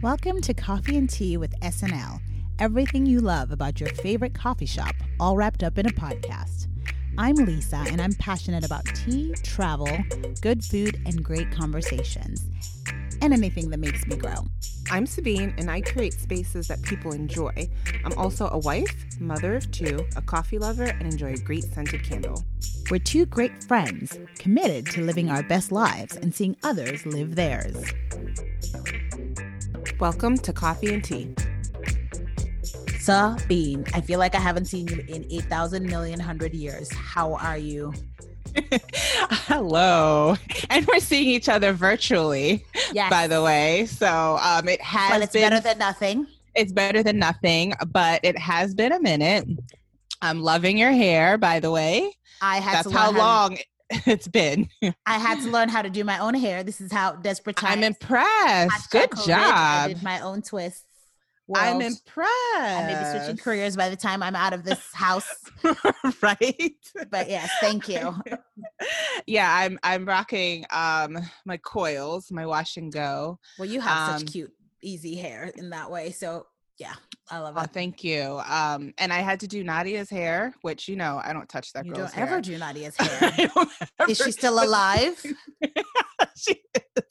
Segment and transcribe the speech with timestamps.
[0.00, 2.20] Welcome to Coffee and Tea with SNL.
[2.60, 6.68] Everything you love about your favorite coffee shop, all wrapped up in a podcast.
[7.18, 9.88] I'm Lisa, and I'm passionate about tea, travel,
[10.40, 12.46] good food, and great conversations,
[13.20, 14.46] and anything that makes me grow.
[14.88, 17.68] I'm Sabine, and I create spaces that people enjoy.
[18.04, 22.04] I'm also a wife, mother of two, a coffee lover, and enjoy a great scented
[22.04, 22.44] candle.
[22.88, 27.76] We're two great friends committed to living our best lives and seeing others live theirs.
[30.00, 31.34] Welcome to Coffee and Tea.
[33.00, 36.92] Sabine, I feel like I haven't seen you in 8,000 million hundred years.
[36.92, 37.92] How are you?
[39.30, 40.36] Hello.
[40.70, 43.10] And we're seeing each other virtually, Yes.
[43.10, 43.86] by the way.
[43.86, 46.26] So um, it has Well, it's been, better than nothing.
[46.54, 49.46] it's better than nothing, but it has been a minute.
[50.22, 52.12] I'm loving your hair, by the way.
[52.40, 53.58] I had That's to how learn long
[54.06, 54.68] it's been.
[55.06, 56.62] I had to learn how to do my own hair.
[56.62, 57.76] This is how desperate times.
[57.76, 58.90] I'm impressed.
[58.90, 59.88] Good COVID, I job.
[59.88, 60.84] did my own twists.
[61.54, 61.82] I'm World.
[61.92, 62.30] impressed.
[62.58, 65.26] I may be switching careers by the time I'm out of this house.
[66.22, 66.72] right?
[67.10, 68.14] But yes, thank you.
[69.26, 73.38] yeah, I'm I'm rocking um my coils, my wash and go.
[73.58, 76.10] Well, you have Um, such cute, easy hair in that way.
[76.10, 76.46] So
[76.78, 76.94] yeah,
[77.30, 77.70] I love Oh, it.
[77.72, 78.40] thank you.
[78.48, 81.84] Um and I had to do Nadia's hair, which you know, I don't touch that
[81.86, 82.40] you girl's don't ever hair.
[82.40, 83.32] do Nadia's hair.
[84.08, 85.20] Is she still alive?
[86.36, 86.52] she
[86.96, 87.04] is.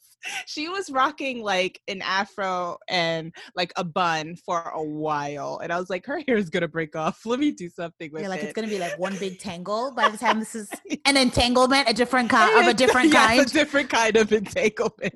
[0.46, 5.58] She was rocking like an afro and like a bun for a while.
[5.62, 7.20] And I was like, her hair is gonna break off.
[7.26, 8.46] Let me do something with You're like it.
[8.46, 10.68] it's gonna be like one big tangle by the time this is
[11.06, 13.40] an entanglement, a different kind of a different Yes, kind.
[13.40, 15.14] a different kind of entanglement.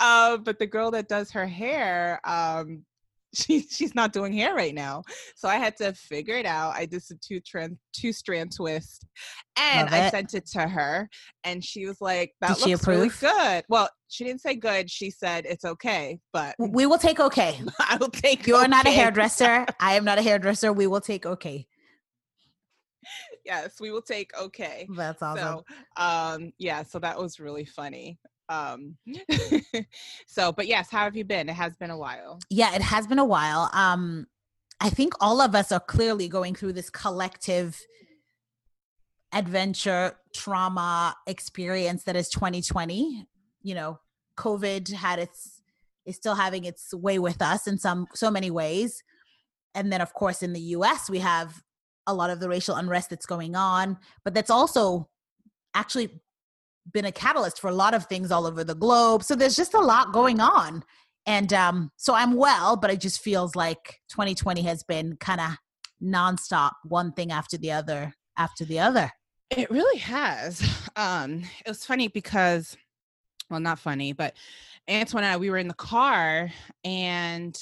[0.00, 2.82] um, but the girl that does her hair, um,
[3.36, 5.02] she she's not doing hair right now,
[5.36, 6.74] so I had to figure it out.
[6.74, 9.06] I did some two trend two strand twist,
[9.58, 11.08] and I sent it to her,
[11.44, 14.90] and she was like, "That Did looks really good." Well, she didn't say good.
[14.90, 17.60] She said it's okay, but We will take okay.
[17.80, 18.46] I will take.
[18.46, 19.66] You are not a hairdresser.
[19.80, 20.72] I am not a hairdresser.
[20.72, 21.66] We will take okay.
[23.44, 24.88] Yes, we will take okay.
[24.96, 25.60] That's awesome.
[25.96, 28.18] So, um, yeah, so that was really funny.
[28.48, 28.96] Um,
[30.26, 31.48] so, but yes, how have you been?
[31.48, 32.38] It has been a while.
[32.50, 33.70] yeah, it has been a while.
[33.72, 34.26] Um,
[34.80, 37.80] I think all of us are clearly going through this collective
[39.32, 43.26] adventure trauma experience that is 2020.
[43.62, 44.00] You know,
[44.36, 45.60] COVID had its
[46.04, 49.02] is still having its way with us in some so many ways.
[49.74, 51.62] And then of course in the US we have
[52.06, 55.08] a lot of the racial unrest that's going on, but that's also
[55.74, 56.20] actually
[56.92, 59.22] been a catalyst for a lot of things all over the globe.
[59.22, 60.84] So there's just a lot going on.
[61.26, 65.50] And um, so I'm well, but it just feels like 2020 has been kind of
[66.02, 69.10] nonstop, one thing after the other after the other.
[69.50, 70.62] It really has.
[70.98, 72.74] Um, it was funny because,
[73.50, 74.34] well, not funny, but
[74.88, 76.50] Antoine and I, we were in the car
[76.84, 77.54] and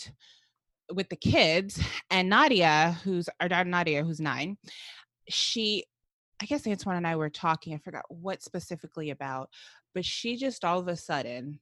[0.92, 4.56] with the kids, and Nadia, who's our daughter Nadia, who's nine,
[5.28, 5.82] she,
[6.40, 7.74] I guess Antoine and I were talking.
[7.74, 9.50] I forgot what specifically about,
[9.94, 11.60] but she just all of a sudden,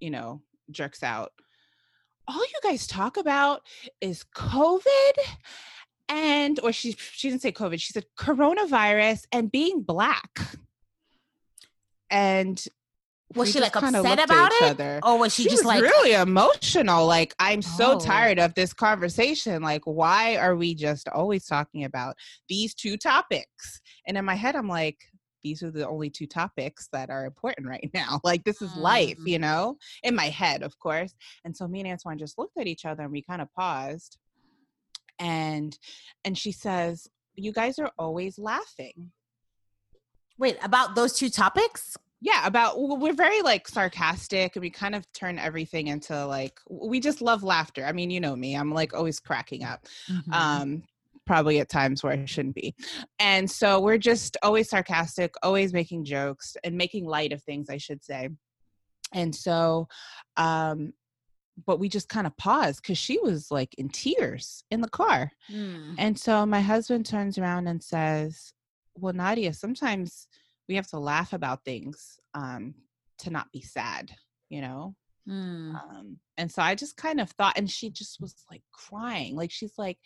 [0.00, 1.32] you know, jerks out.
[2.26, 3.62] All you guys talk about
[4.00, 5.12] is COVID
[6.08, 10.56] and or she she didn't say covid she said coronavirus and being black
[12.10, 12.64] and
[13.34, 14.62] Was she like upset about it?
[14.62, 15.00] other.
[15.02, 17.98] Or was she, she just was like really emotional like i'm so Oh.
[18.00, 22.16] tired of this conversation like why are we just always talking about
[22.48, 24.98] these two topics and in my head i'm like
[25.44, 29.18] these are the only two topics that are important right now like this is life
[29.18, 29.28] Mm.
[29.28, 32.66] you know in my head of course and so me and antoine just looked at
[32.66, 34.16] each other and we kind of paused
[35.18, 35.78] and
[36.24, 39.12] and she says you guys are always laughing
[40.38, 41.96] wait about those two topics?
[42.20, 46.98] Yeah about we're very like sarcastic and we kind of turn everything into like we
[47.00, 50.32] just love laughter i mean you know me i'm like always cracking up Mhm.
[50.32, 50.82] um
[51.26, 52.74] probably at times where i shouldn't be
[53.18, 57.76] and so we're just always sarcastic always making jokes and making light of things i
[57.76, 58.28] should say
[59.12, 59.86] and so
[60.36, 60.92] um
[61.66, 65.30] but we just kind of paused because she was like in tears in the car
[65.50, 65.94] Mm.
[65.98, 68.52] and so my husband turns around and says,
[68.94, 70.28] Well, Nadia, sometimes
[70.68, 72.74] we have to laugh about things um,
[73.18, 74.10] to not be sad,
[74.48, 74.94] you know?
[75.28, 75.74] Mm.
[75.74, 79.36] Um, and so I just kind of thought, and she just was like crying.
[79.36, 79.98] Like, she's like,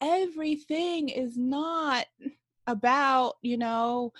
[0.00, 2.06] Everything is not
[2.66, 4.12] about, you know,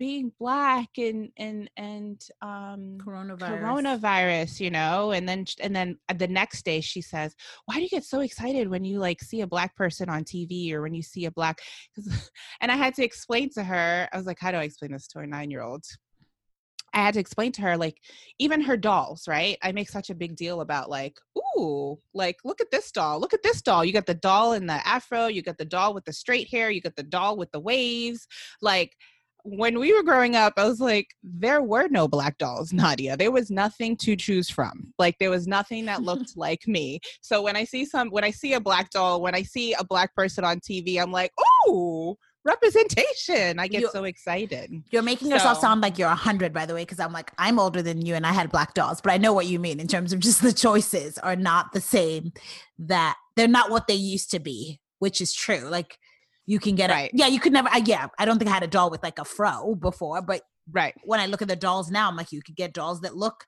[0.00, 3.60] being black and and and um Coronavirus.
[3.60, 7.36] coronavirus you know and then and then uh, the next day she says
[7.66, 10.72] why do you get so excited when you like see a black person on tv
[10.72, 11.60] or when you see a black
[12.62, 15.06] and i had to explain to her i was like how do i explain this
[15.06, 15.84] to a nine year old
[16.92, 17.98] I had to explain to her, like,
[18.38, 19.56] even her dolls, right?
[19.62, 23.20] I make such a big deal about, like, ooh, like, look at this doll.
[23.20, 23.84] Look at this doll.
[23.84, 26.70] You got the doll in the afro, you got the doll with the straight hair,
[26.70, 28.26] you got the doll with the waves.
[28.60, 28.96] Like,
[29.44, 33.16] when we were growing up, I was like, there were no black dolls, Nadia.
[33.16, 34.92] There was nothing to choose from.
[34.98, 37.00] Like there was nothing that looked like me.
[37.20, 39.84] So when I see some, when I see a black doll, when I see a
[39.84, 41.32] black person on TV, I'm like,
[41.66, 43.58] oh, representation.
[43.58, 44.70] I get You- so excited.
[44.90, 47.58] You're making yourself sound like you're a hundred, by the way, because I'm like I'm
[47.58, 49.86] older than you, and I had black dolls, but I know what you mean in
[49.88, 52.32] terms of just the choices are not the same.
[52.78, 55.68] That they're not what they used to be, which is true.
[55.68, 55.98] Like
[56.46, 57.10] you can get Right.
[57.12, 57.68] a yeah, you could never.
[57.70, 60.42] I, yeah, I don't think I had a doll with like a fro before, but
[60.72, 60.94] Right.
[61.04, 63.46] when I look at the dolls now, I'm like, you could get dolls that look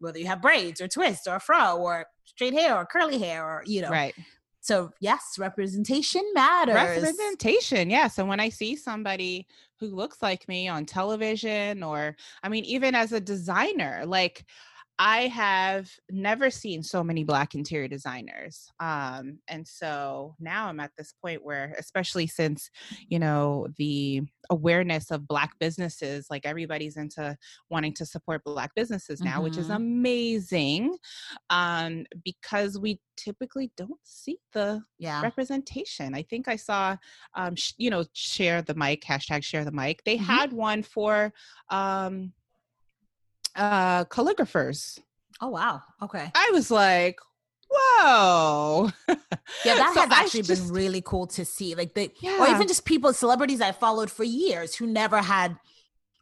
[0.00, 3.44] whether you have braids or twists or a fro or straight hair or curly hair
[3.44, 3.90] or you know.
[3.90, 4.14] Right.
[4.60, 6.74] So yes, representation matters.
[6.74, 8.18] Representation, yes.
[8.18, 9.46] And when I see somebody
[9.78, 14.46] who looks like me on television, or I mean, even as a designer, like
[14.98, 18.68] I have never seen so many black interior designers.
[18.78, 22.70] Um, and so now I'm at this point where, especially since,
[23.08, 27.36] you know, the awareness of black businesses, like everybody's into
[27.70, 29.76] wanting to support black businesses now, which is Mhm.
[29.76, 30.96] amazing.
[31.50, 35.20] Um, because we typically don't see the Yeah.
[35.22, 36.14] representation.
[36.14, 36.96] I think I saw,
[37.34, 40.04] um, sh- you know, share the mic hashtag share the mic.
[40.04, 40.24] They Mhm.
[40.26, 41.32] had one for
[41.70, 42.32] um,
[43.56, 44.98] uh, calligraphers.
[45.40, 45.82] Oh wow.
[46.02, 46.30] Okay.
[46.34, 47.18] I was like,
[47.70, 48.90] whoa.
[49.08, 49.14] Yeah,
[49.64, 51.74] that So has actually just- been really cool to see.
[51.74, 52.10] Like the
[52.40, 55.56] or even just people, celebrities I followed for years who never had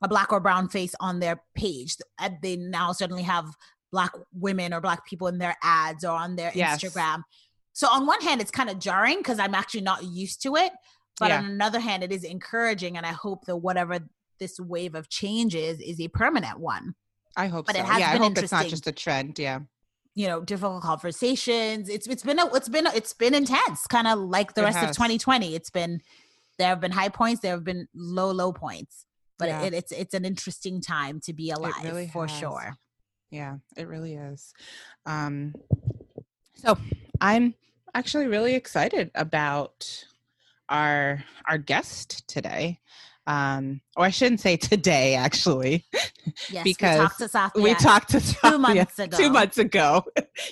[0.03, 1.97] a black or brown face on their page.
[2.19, 3.47] Uh, They now suddenly have
[3.93, 6.83] black women or black people in their ads or on their Yes.
[6.83, 7.23] Instagram.
[7.75, 10.73] So on one hand, it's kind of jarring because I'm actually not used to it.
[11.21, 11.39] But Yeah.
[11.39, 13.99] on another hand, it is encouraging, and I hope that whatever
[14.41, 16.95] this wave of change is is a permanent one.
[17.37, 17.83] I hope But so.
[17.83, 19.39] it has yeah, I been hope it's not just a trend.
[19.39, 19.61] Yeah.
[20.15, 21.89] You know, difficult conversations.
[21.89, 24.65] It's it's been a, it's been a, it's been intense, kind of like the It
[24.65, 25.55] rest of 2020.
[25.55, 26.01] It's been
[26.59, 29.07] there have been high points, there have been low low points,
[29.39, 29.63] but Yeah.
[29.63, 32.39] it, it's it's an interesting time to be alive really for has.
[32.39, 32.77] sure.
[33.31, 34.53] Yeah, it really is.
[35.07, 35.55] Um,
[36.57, 36.77] so
[37.23, 37.55] I'm
[37.95, 40.05] actually really excited about
[40.69, 42.81] our our guest today.
[43.27, 45.85] Um, or I shouldn't say today, actually.
[46.51, 49.17] Yes, Because we talked to Sathya We talked to two months ago.
[49.17, 50.05] Two months ago.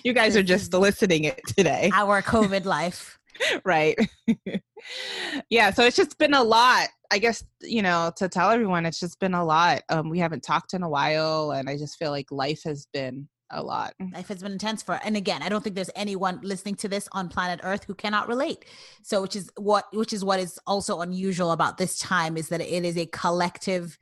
[0.05, 1.91] You guys are just is- listening it today.
[1.95, 3.19] our COVID life.
[3.65, 3.97] right
[5.51, 9.01] yeah so it's just been a lot i guess you know to tell everyone it's
[9.01, 12.11] just been a lot um we haven't talked in a while and i just feel
[12.11, 15.63] like life has been a lot Life has been intense for, and again, I don't
[15.63, 18.65] think there's anyone listening to this on planet Earth who cannot relate.
[19.03, 22.61] So, which is what, which is what is also unusual about this time is that
[22.61, 23.99] it is a collective,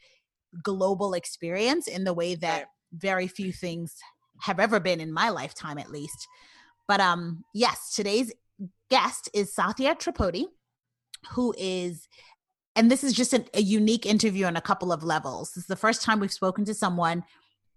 [0.63, 2.67] global experience in the way that Right.
[2.93, 3.97] very few things
[4.41, 6.27] have ever been in my lifetime, at least.
[6.87, 8.33] But um, yes, today's
[8.91, 10.47] guest is Satya Tripodi,
[11.33, 12.09] who is,
[12.77, 15.51] and this is just a, a unique interview on a couple of levels.
[15.51, 17.25] This is the first time we've spoken to someone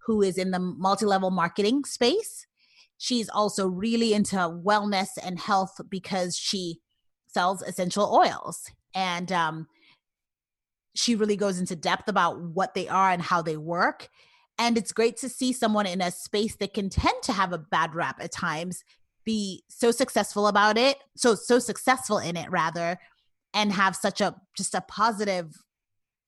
[0.06, 2.48] who is in the multi-level marketing space.
[2.98, 6.80] She's also really into wellness and health because she
[7.28, 8.70] sells essential oils.
[8.94, 9.68] And um,
[10.96, 14.10] she really goes into depth about what they are and how they work.
[14.58, 17.58] And it's great to see someone in a space that can tend to have a
[17.58, 18.84] bad rap at times
[19.26, 22.98] be so successful about it, so so successful in it rather,
[23.54, 25.56] and have such a just a positive,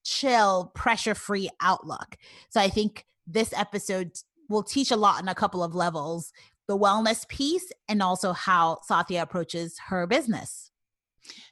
[0.04, 2.18] chill, pressure-free outlook.
[2.50, 4.12] So I think this episode
[4.50, 6.32] will teach a lot on a couple of levels
[6.68, 10.72] the wellness piece and also how Satya approaches her business.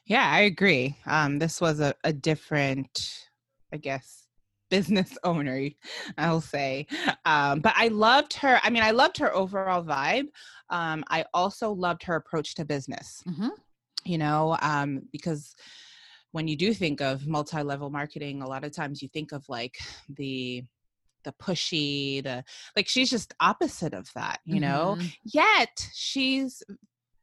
[0.06, 3.26] yeah i agree um this was a, a different
[3.72, 4.26] i guess
[4.70, 5.68] business owner
[6.18, 6.86] i'll say
[7.26, 10.28] um but i loved her i mean i loved her overall vibe
[10.70, 13.50] um i also loved her approach to business Mhm.
[14.04, 15.54] you know um because
[16.32, 19.76] when you do think of multi-level marketing a lot of times you think of like
[20.08, 20.64] the
[21.24, 22.44] the pushy the
[22.76, 25.12] like she's just opposite of that you know Mhm.
[25.24, 26.62] yet she's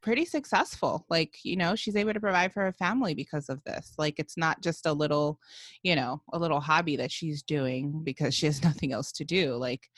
[0.01, 3.93] pretty successful like you know she's able to provide for her family because of this
[3.97, 5.39] like it's not just a little
[5.83, 9.55] you know a little hobby that she's doing because she has nothing else to do
[9.55, 9.89] like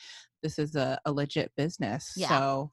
[0.42, 2.28] this is a, a legit business Yeah.
[2.28, 2.72] so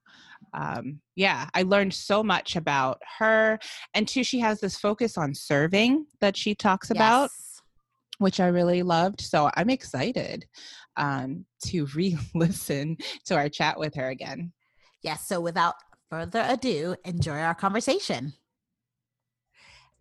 [0.56, 3.60] um yeah i learned so much about her
[3.94, 7.30] and two she has this focus on serving that she talks about
[8.20, 9.22] which I really loved.
[9.22, 10.46] So I'm excited
[10.98, 14.52] um, to re listen to our chat with her again.
[15.02, 15.28] Yes.
[15.28, 15.76] So without
[16.10, 18.34] further ado, enjoy our conversation.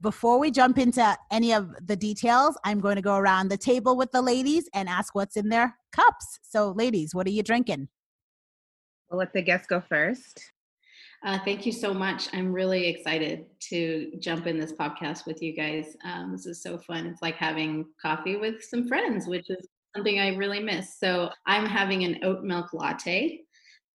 [0.01, 3.97] before we jump into any of the details, I'm going to go around the table
[3.97, 6.39] with the ladies and ask what's in their cups.
[6.43, 7.89] So, ladies, what are you drinking?
[9.11, 10.53] We'll let the guests go first.
[11.25, 12.29] Uh, thank you so much.
[12.33, 15.97] I'm really excited to jump in this podcast with you guys.
[16.05, 17.07] Um, this is so fun.
[17.07, 20.99] It's like having coffee with some friends, which is something I really miss.
[20.99, 23.41] So I'm having an oat milk latte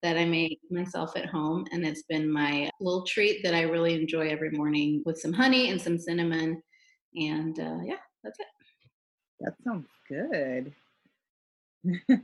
[0.02, 1.66] that I make myself at home.
[1.72, 5.70] And it's been my little treat that I really enjoy every morning with some honey
[5.70, 6.62] and some cinnamon.
[7.16, 8.48] And uh, yeah, that's it.
[9.40, 10.74] That sounds good.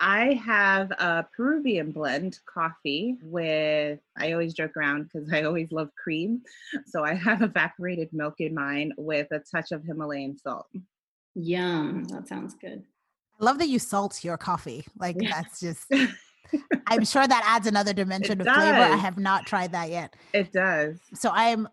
[0.00, 5.90] I have a Peruvian blend coffee with, I always joke around because I always love
[6.02, 6.42] cream.
[6.86, 10.66] So I have evaporated milk in mine with a touch of Himalayan salt.
[11.34, 12.04] Yum.
[12.04, 12.82] That sounds good.
[13.40, 14.84] I love that you salt your coffee.
[14.98, 15.86] Like that's just
[16.86, 18.56] I'm sure that adds another dimension it of does.
[18.56, 18.78] flavor.
[18.78, 20.14] I have not tried that yet.
[20.32, 20.98] It does.
[21.14, 21.68] So I'm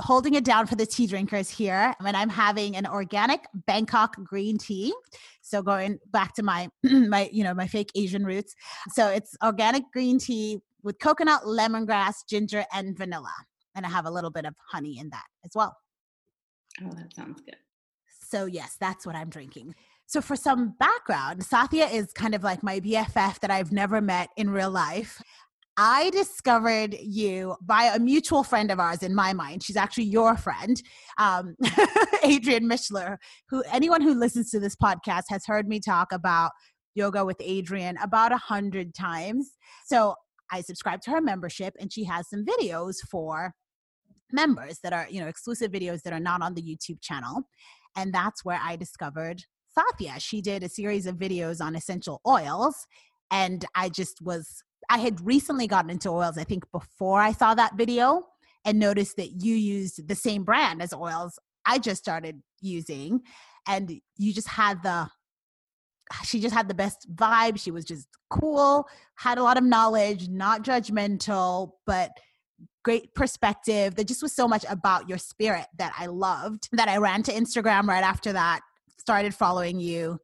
[0.00, 4.58] holding it down for the tea drinkers here and I'm having an organic Bangkok green
[4.58, 4.92] tea.
[5.40, 8.54] So going back to my my you know my fake Asian roots.
[8.92, 13.32] So it's organic green tea with coconut, lemongrass, ginger and vanilla.
[13.74, 15.76] And I have a little bit of honey in that as well.
[16.82, 17.56] Oh, that sounds good.
[18.28, 19.74] So yes, that's what I'm drinking.
[20.12, 24.28] So, for some background, Sathya is kind of like my BFF that I've never met
[24.36, 25.22] in real life.
[25.78, 29.62] I discovered you by a mutual friend of ours in my mind.
[29.62, 30.76] She's actually your friend,
[31.16, 31.56] um,
[32.22, 33.16] Adriene Mishler,
[33.48, 36.50] who anyone who listens to this podcast has heard me talk about
[36.94, 39.52] yoga with Adriene about a hundred times.
[39.86, 40.16] So
[40.50, 43.54] I subscribed to her membership and she has some videos for
[44.30, 47.44] members that are, you know, exclusive videos that are not on the YouTube channel.
[47.96, 49.44] And that's where I discovered
[49.76, 50.20] Sathya.
[50.20, 52.86] She did a series of videos on essential oils.
[53.30, 57.54] And I just was, I had recently gotten into oils, I think before I saw
[57.54, 58.24] that video,
[58.64, 63.20] and noticed that you used the same brand as oils I just started using.
[63.66, 65.08] And you just had the,
[66.24, 67.58] she just had the best vibe.
[67.58, 68.86] She was just cool,
[69.16, 72.10] had a lot of knowledge, not judgmental, but
[72.84, 73.94] great perspective.
[73.94, 77.32] There just was so much about your spirit that I loved that I ran to
[77.32, 78.60] Instagram right after that
[79.02, 80.18] started following you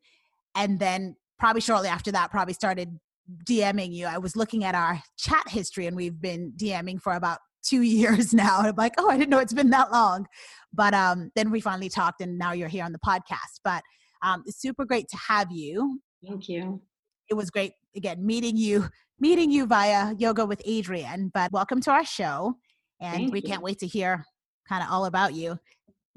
[0.55, 2.97] and then probably shortly after that probably started
[3.45, 4.07] DMing you.
[4.07, 8.33] I was looking at our chat history and we've been DMing for about two years
[8.33, 8.61] now.
[8.61, 10.27] I'm like, oh, I didn't know it's been that long.
[10.73, 13.61] But um, then we finally talked and now you're here on the podcast.
[13.65, 13.83] But
[14.23, 16.01] um, it's super great to have you.
[16.27, 16.81] Thank you.
[17.29, 21.31] It was great again meeting you, meeting you via yoga with Adriene.
[21.35, 22.55] But welcome to our show.
[23.01, 23.49] And Thank we you.
[23.49, 24.25] can't wait to hear
[24.69, 25.59] kind of all about you.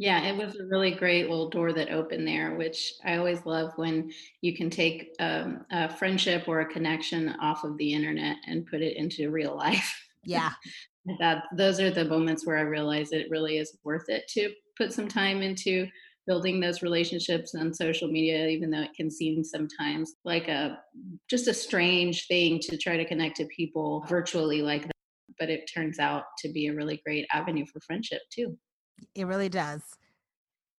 [0.01, 3.74] Yeah, it was a really great little door that opened there, which I always love
[3.75, 8.65] when you can take um, a friendship or a connection off of the internet and
[8.65, 9.96] put it into real life.
[10.24, 10.53] Yeah.
[11.20, 14.91] that those are the moments where I realize it really is worth it to put
[14.91, 15.88] some time into
[16.25, 20.77] building those relationships on social media even though it can seem sometimes like a
[21.27, 24.91] just a strange thing to try to connect to people virtually like that
[25.39, 28.55] but it turns out to be a really great avenue for friendship too
[29.15, 29.81] it really does.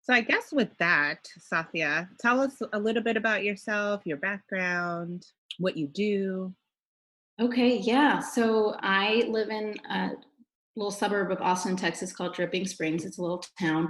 [0.03, 5.27] So I guess with that, Sathya, tell us a little bit about yourself, your background,
[5.59, 6.53] what you do.
[7.41, 8.19] Okay, yeah.
[8.19, 10.11] So I live in a
[10.77, 13.05] little suburb of Austin, Texas called Dripping Springs.
[13.05, 13.89] It's a little town,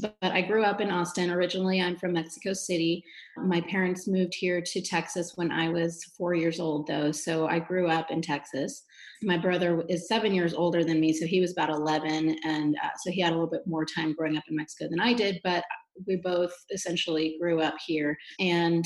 [0.00, 1.30] but, but, I grew up in Austin.
[1.30, 3.02] Originally, I'm from Mexico City.
[3.36, 7.10] My parents moved here to Texas when I was four years old, though.
[7.10, 8.84] So I grew up in Texas
[9.22, 12.38] my brother is seven years older than me, so he was about 11.
[12.44, 15.00] And uh, so he had a little bit more time growing up in Mexico than
[15.00, 15.64] I did, but
[16.06, 18.16] we both essentially grew up here.
[18.38, 18.84] And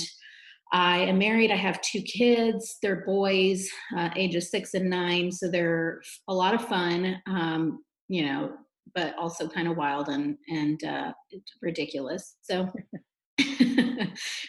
[0.74, 1.52] I am married.
[1.52, 2.78] I have two kids.
[2.82, 5.30] They're boys, uh, ages six and nine.
[5.30, 8.54] So they're a lot of fun, um, you know,
[8.92, 11.12] but also kind of wild and, and uh,
[11.62, 12.38] ridiculous.
[12.42, 12.68] So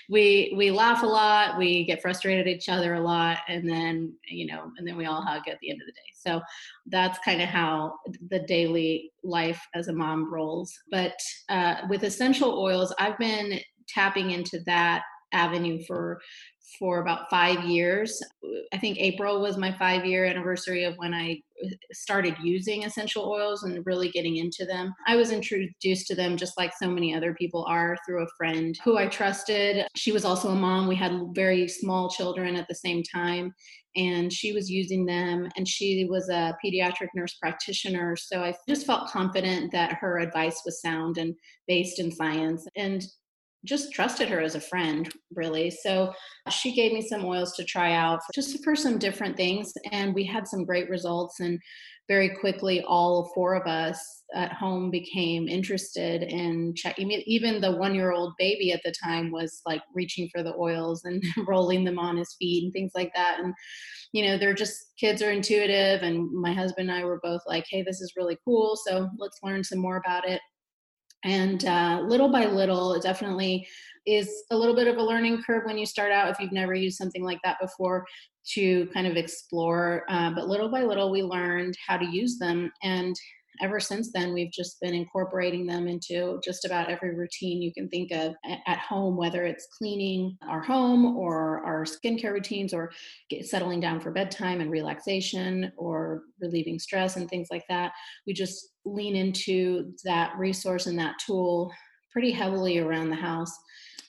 [0.10, 4.13] we we laugh a lot we get frustrated at each other a lot and then
[4.29, 6.39] you know and then we all hug at the end of the day so
[6.91, 7.96] that's kind of how
[8.29, 11.15] the daily life as a mom rolls but
[11.50, 15.01] uh, with essential oils i've been tapping into that
[15.35, 16.19] avenue for
[16.79, 18.19] for about five years.
[18.73, 23.29] I think April was my five year anniversary of when I uh, started using essential
[23.29, 24.93] oils and really getting into them.
[25.07, 28.77] I was introduced to them just like so many other people are through a friend
[28.83, 29.85] who I trusted.
[29.95, 30.87] She was also a mom.
[30.87, 33.53] We had very small children at the same time.
[33.97, 38.17] And she was using them, and she was a pediatric nurse practitioner.
[38.17, 41.33] So I just felt confident that her advice was sound and
[41.65, 42.67] based in science.
[42.75, 43.05] And
[43.65, 45.69] just trusted her as a friend, really.
[45.69, 46.13] So
[46.50, 49.74] she gave me some oils to try out for, just for some different things.
[49.91, 51.39] And we had some great results.
[51.39, 51.60] And
[52.07, 57.10] very quickly, all four of us at home became interested in checking.
[57.12, 61.03] Even the one year old baby at the time was like reaching for the oils
[61.05, 63.39] and rolling them on his feet and things like that.
[63.39, 63.53] And,
[64.13, 66.03] you know, they're just kids are intuitive.
[66.03, 68.75] And my husband and I were both like, hey, this is really cool.
[68.75, 70.41] So let's learn some more about it
[71.25, 73.67] and uh, little by little it definitely
[74.05, 76.74] is a little bit of a learning curve when you start out if you've never
[76.74, 78.05] used something like that before
[78.46, 82.72] to kind of explore uh, but little by little we learned how to use them
[82.84, 83.15] and
[83.62, 87.88] ever since then we've just been incorporating them into just about every routine you can
[87.89, 88.33] think of
[88.67, 92.91] at home whether it's cleaning our home or our skincare routines or
[93.41, 97.91] settling down for bedtime and relaxation or relieving stress and things like that.
[98.27, 101.71] We just lean into that resource and that tool
[102.12, 103.51] pretty heavily around the house.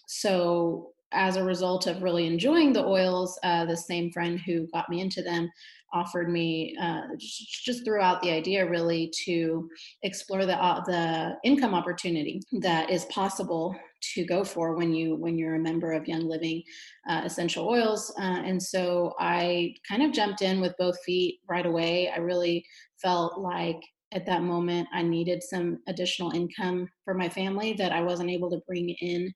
[0.07, 4.89] So as a result of really enjoying the oils, uh, the same friend who got
[4.89, 5.51] me into them
[5.93, 9.69] offered me uh, just threw out the idea really to
[10.03, 13.75] explore the uh, the income opportunity that is possible
[14.15, 16.63] to go for when you when you're a member of Young Living
[17.09, 18.13] uh, Essential Oils.
[18.19, 22.11] Uh, and so I kind of jumped in with both feet right away.
[22.11, 22.65] I really
[23.01, 23.81] felt like
[24.13, 28.51] at that moment I needed some additional income for my family that I wasn't able
[28.51, 29.33] to bring in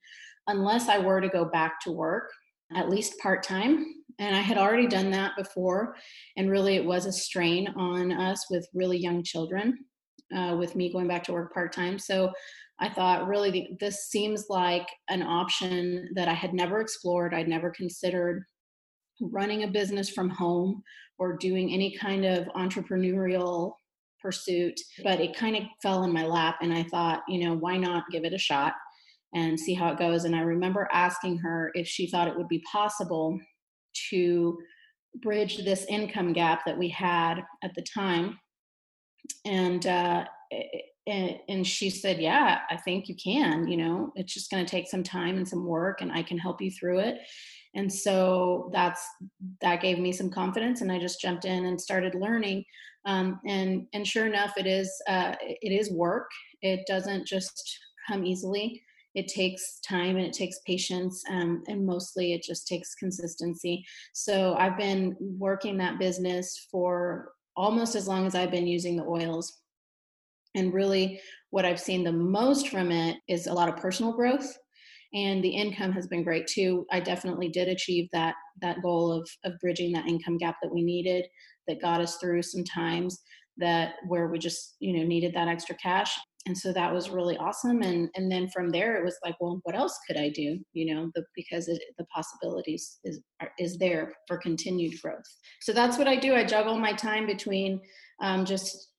[0.46, 2.30] unless I were to go back to work,
[2.74, 3.99] at least part time.
[4.20, 5.96] And I had already done that before.
[6.36, 9.78] And really, it was a strain on us with really young children,
[10.34, 11.98] uh, with me going back to work part time.
[11.98, 12.30] So
[12.78, 17.70] I thought, really, this seems like an option that I had never explored, I'd never
[17.70, 18.44] considered
[19.20, 20.82] running a business from home
[21.18, 23.72] or doing any kind of entrepreneurial
[24.22, 27.76] pursuit but it kind of fell in my lap and i thought you know why
[27.76, 28.74] not give it a shot
[29.34, 30.24] and see how it goes.
[30.24, 33.38] And I remember asking her if she thought it would be possible
[34.10, 34.58] to
[35.22, 38.38] bridge this income gap that we had at the time.
[39.44, 40.24] And uh,
[41.06, 43.68] and she said, "Yeah, I think you can.
[43.68, 46.38] You know, it's just going to take some time and some work, and I can
[46.38, 47.18] help you through it."
[47.74, 49.04] And so that's
[49.60, 52.64] that gave me some confidence, and I just jumped in and started learning.
[53.06, 56.30] Um, and and sure enough, it is uh, it is work.
[56.62, 58.82] It doesn't just come easily
[59.14, 63.84] it takes time and it takes patience um, and mostly it just takes consistency.
[64.12, 69.04] So i've been working that business for almost as long as i've been using the
[69.04, 69.58] oils.
[70.54, 71.20] And really
[71.50, 74.56] what i've seen the most from it is a lot of personal growth
[75.12, 76.86] and the income has been great too.
[76.90, 80.82] I definitely did achieve that that goal of of bridging that income gap that we
[80.82, 81.26] needed
[81.66, 83.20] that got us through some times
[83.56, 87.36] that where we just you know needed that extra cash and so that was really
[87.36, 90.58] awesome and and then from there it was like well what else could i do?
[90.72, 93.20] You know the, because it, the possibilities is
[93.58, 95.24] is there for continued growth.
[95.60, 96.34] So that's what i do.
[96.34, 97.80] I juggle my time between
[98.20, 98.92] um, just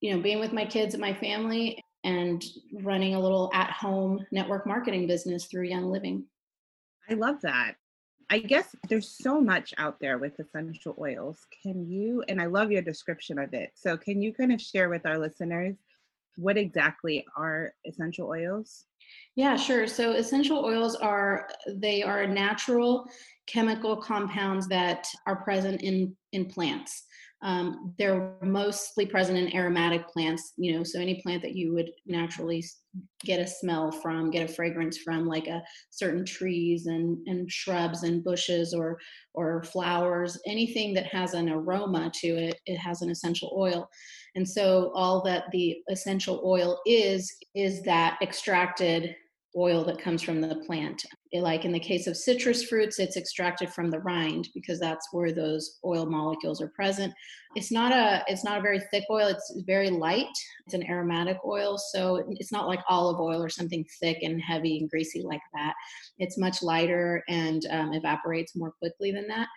[0.00, 2.42] you know being with my kids and my family and
[2.82, 6.24] running a little at home network marketing business through young living.
[7.10, 7.74] I love that.
[8.28, 11.46] I guess there's so much out there with essential oils.
[11.62, 13.70] Can you, and I love your description of it.
[13.74, 15.76] So, can you kind of share with our listeners
[16.36, 18.84] what exactly are essential oils?
[19.34, 19.86] Yeah, sure.
[19.86, 23.06] So essential oils are they are natural
[23.46, 27.04] chemical compounds that are present in in plants.
[27.42, 31.90] Um, they're mostly present in aromatic plants, you know, so any plant that you would
[32.06, 32.64] naturally
[33.24, 38.02] get a smell from, get a fragrance from, like a certain trees and, and shrubs
[38.02, 38.98] and bushes or
[39.34, 43.88] or flowers, anything that has an aroma to it, it has an essential oil.
[44.34, 49.14] And so all that the essential oil is is that extracted
[49.56, 51.04] oil that comes from the plant.
[51.32, 55.32] Like in the case of citrus fruits, it's extracted from the rind because that's where
[55.32, 57.12] those oil molecules are present.
[57.56, 59.28] It's not a it's not a very thick oil.
[59.28, 60.26] It's very light.
[60.66, 64.78] It's an aromatic oil, so it's not like olive oil or something thick and heavy
[64.78, 65.74] and greasy like that.
[66.18, 69.48] It's much lighter and um, evaporates more quickly than that.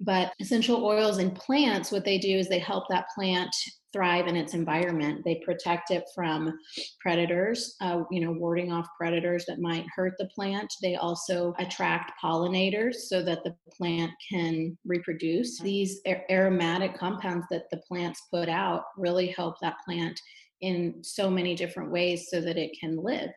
[0.00, 3.54] But essential oils in plants, what they do is they help that plant
[3.92, 5.22] thrive in its environment.
[5.24, 6.58] They protect it from
[7.00, 10.72] predators, uh, you know, warding off predators that might hurt the plant.
[10.82, 15.60] They also attract pollinators so that the plant can reproduce.
[15.60, 20.20] These aromatic compounds that the plants put out really help that plant
[20.60, 23.30] in so many different ways so that it can live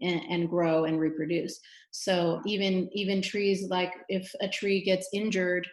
[0.00, 1.58] and, and, grow and reproduce
[1.90, 5.66] so even even trees like if a tree gets injured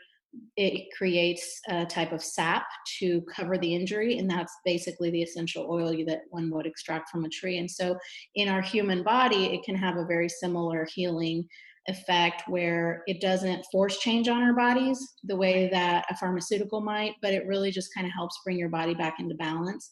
[0.57, 2.65] it creates a type of sap
[2.99, 7.25] to cover the injury, and that's basically the essential oil that one would extract from
[7.25, 7.57] a tree.
[7.57, 7.97] And so,
[8.35, 11.47] in our human body, it can have a very similar healing
[11.87, 17.13] effect where it doesn't force change on our bodies the way that a pharmaceutical might,
[17.21, 19.91] but it really just kind of helps bring your body back into balance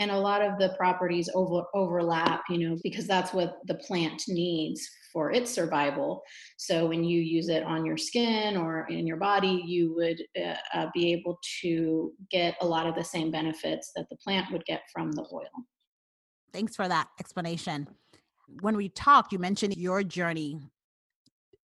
[0.00, 4.22] and a lot of the properties over, overlap you know because that's what the plant
[4.26, 6.22] needs for its survival
[6.56, 10.54] so when you use it on your skin or in your body you would uh,
[10.74, 14.64] uh, be able to get a lot of the same benefits that the plant would
[14.64, 15.44] get from the oil
[16.52, 17.86] thanks for that explanation
[18.62, 20.58] when we talked you mentioned your journey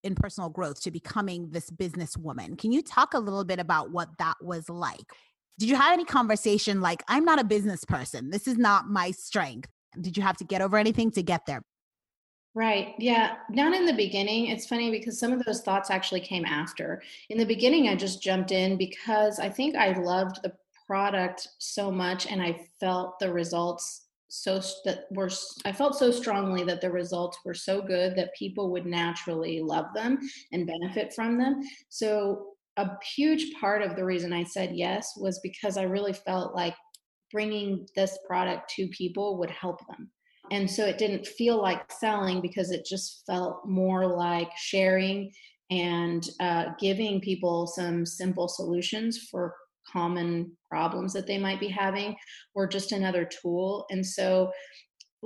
[0.03, 2.57] in personal growth to becoming this businesswoman.
[2.57, 5.13] Can you talk a little bit about what that was like?
[5.59, 9.11] Did you have any conversation like, I'm not a business person, this is not my
[9.11, 9.71] strength?
[10.01, 11.63] Did you have to get over anything to get there?
[12.55, 12.95] Right.
[12.99, 13.37] Yeah.
[13.55, 17.03] Down in the beginning, it's funny because some of those thoughts actually came after.
[17.29, 20.55] In the beginning, I just jumped in because I think I loved the
[20.87, 25.31] product so much and I felt the results so that were
[25.65, 29.87] I felt so strongly that the results were so good that people would naturally love
[29.95, 30.19] them
[30.53, 31.63] and benefit from them.
[31.89, 36.55] So a huge part of the reason I said yes was because I really felt
[36.55, 36.75] like
[37.33, 40.11] bringing this product to people would help them.
[40.51, 45.33] And so it didn't feel like selling because it just felt more like sharing
[45.71, 49.55] and uh, giving people some simple solutions for
[49.91, 52.15] common problems that they might be having
[52.55, 53.87] or just another tool.
[53.91, 54.53] And so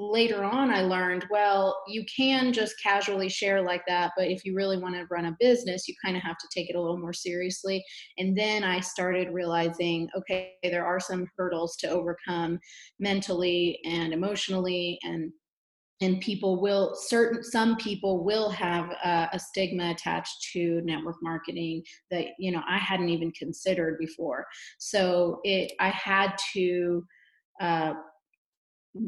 [0.00, 4.54] later on i learned well you can just casually share like that but if you
[4.54, 6.98] really want to run a business you kind of have to take it a little
[6.98, 7.84] more seriously.
[8.18, 12.58] And then i started realizing okay there are some hurdles to overcome
[12.98, 15.32] mentally and emotionally and
[16.00, 21.82] and people will certain some people will have a, a, stigma attached to network marketing
[22.10, 24.46] that you know i hadn't even considered before.
[24.78, 27.04] So it i had to
[27.60, 27.92] uh,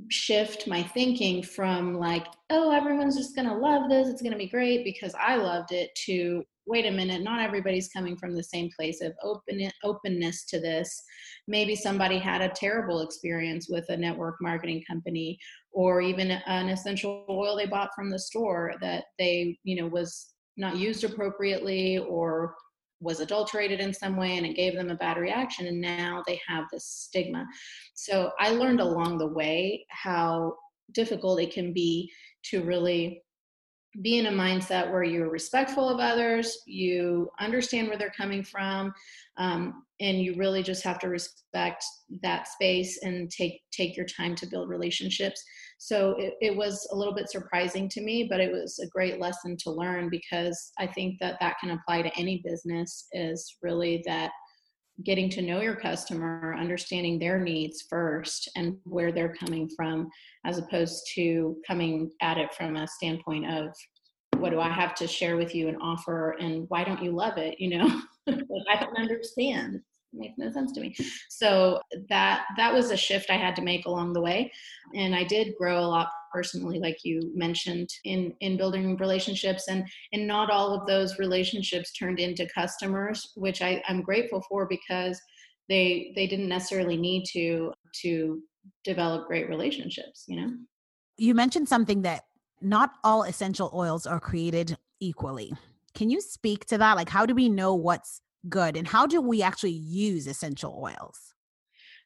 [0.08, 4.38] shift my thinking from like oh everyone's just going to love this it's going to
[4.38, 8.42] be great because i loved it to wait a minute not everybody's coming from the
[8.42, 11.02] same place of open openness to this.
[11.48, 15.38] Maybe somebody had a terrible experience with a network marketing company
[15.72, 20.34] or even an essential oil they bought from the store that they you know was
[20.56, 22.54] not used appropriately or
[23.02, 26.40] was adulterated in some way and it gave them a bad reaction and now they
[26.46, 27.46] have this stigma.
[27.94, 30.54] So i learned along the way how
[30.92, 32.10] difficult it can be
[32.44, 33.21] to really
[34.00, 38.92] be in a mindset where you're respectful of others you understand where they're coming from
[39.36, 41.84] um, and you really just have to respect
[42.22, 45.42] that space and take take your time to build relationships.
[45.78, 49.20] So it, it was a little bit surprising to me but it was a great
[49.20, 54.02] lesson to learn because i think that that can apply to any business is really
[54.06, 54.30] that
[55.04, 60.08] getting to know your customer understanding their needs first and where they're coming from
[60.44, 63.74] as opposed to coming at it from a standpoint of
[64.38, 67.38] what do i have to share with you and offer and why don't you love
[67.38, 67.60] it?
[67.60, 68.02] You know?
[68.28, 69.76] I don't understand.
[69.76, 70.94] It makes no sense to me.
[71.28, 74.52] So that that was a shift i had to make along the way
[74.94, 79.84] and i did grow a lot personally like you mentioned in in building relationships and
[80.12, 85.20] and not all of those relationships turned into customers which I, i'm grateful for because
[85.68, 88.42] they they didn't necessarily need to to
[88.84, 90.52] develop great relationships you know?
[91.16, 92.24] You mentioned something that
[92.60, 95.52] not all essential oils are created equally.
[95.94, 96.96] Can you speak to that?
[96.96, 101.31] Like how do we know what's good and how do we actually use essential oils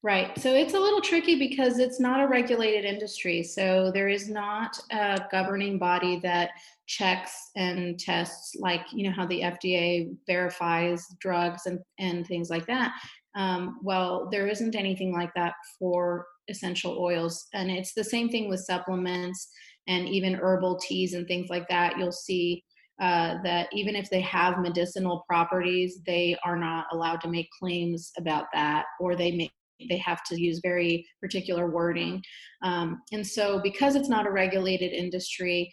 [0.06, 0.38] Right.
[0.38, 3.42] So it's a little tricky because it's not a regulated industry.
[3.42, 6.50] So there is not a governing body that
[6.86, 12.66] checks and tests, like, you know, how the FDA verifies drugs and, and things like
[12.66, 12.92] that.
[13.34, 17.48] Um, well, there isn't anything like that for essential oils.
[17.52, 19.48] And it's the same thing with supplements
[19.88, 21.98] and even herbal teas and things like that.
[21.98, 22.62] You'll see
[23.00, 28.12] uh, that even if they have medicinal properties, they are not allowed to make claims
[28.16, 29.50] about that, or they make
[29.88, 32.22] they have to use very particular wording.
[32.62, 35.72] Um, and so, because it's not a regulated industry,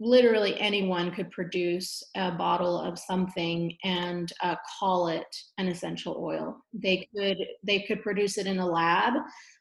[0.00, 5.26] literally anyone could produce a bottle of something and uh, call it
[5.58, 6.56] an essential oil.
[6.72, 9.14] They could they could produce it in a lab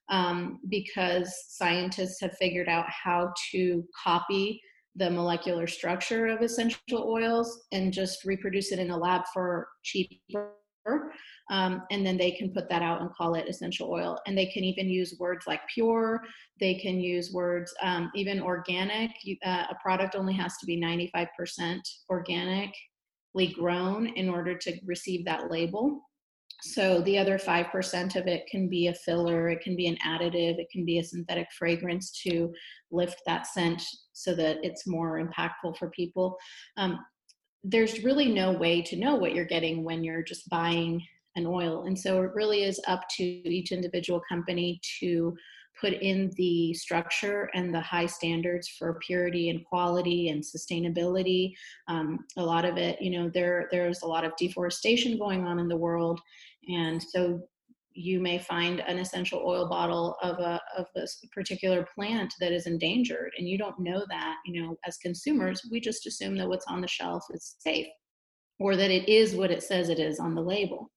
[0.09, 4.61] um, because scientists have figured out how to copy
[4.95, 10.51] the molecular structure of essential oils and just reproduce it in a lab for cheaper.
[11.51, 14.17] Um, and then they can put that out and call it essential oil.
[14.25, 16.21] And they can even use words like pure.
[16.59, 19.11] They can use words um, even organic.
[19.23, 21.79] You, uh, a product only has to be 95%
[22.09, 22.73] organic
[23.55, 26.01] grown in order to receive that label.
[26.61, 30.59] So the other 5% of it can be a filler, it can be an additive,
[30.59, 32.53] it can be a synthetic fragrance to
[32.89, 36.37] lift that scent so that it's more impactful for people.
[36.77, 36.99] Um,
[37.65, 41.01] there's really no way to know what you're getting when you're just buying
[41.35, 41.83] an oil.
[41.85, 45.35] And so it really is up to each individual company to
[45.79, 51.53] put in the structure and the high standards for purity and quality and sustainability.
[51.87, 55.59] Um, a lot of it, you know, there there's a lot of deforestation going on
[55.59, 56.19] in the world,
[56.69, 57.41] and so
[57.95, 62.67] you may find an essential oil bottle of a of a particular plant that is
[62.67, 64.35] endangered, and you don't know that.
[64.45, 67.87] You know, as consumers, we just assume that what's on the shelf is safe,
[68.59, 70.92] or that it is what it says it is on the label.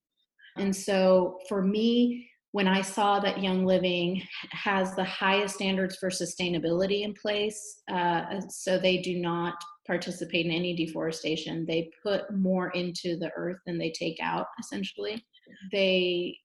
[0.58, 6.08] And so, for me, when I saw that Young Living has the highest standards for
[6.08, 9.54] sustainability in place, uh, so they do not
[9.86, 11.66] participate in any deforestation.
[11.66, 15.22] They put more into the earth than they take out, essentially.
[15.70, 16.38] They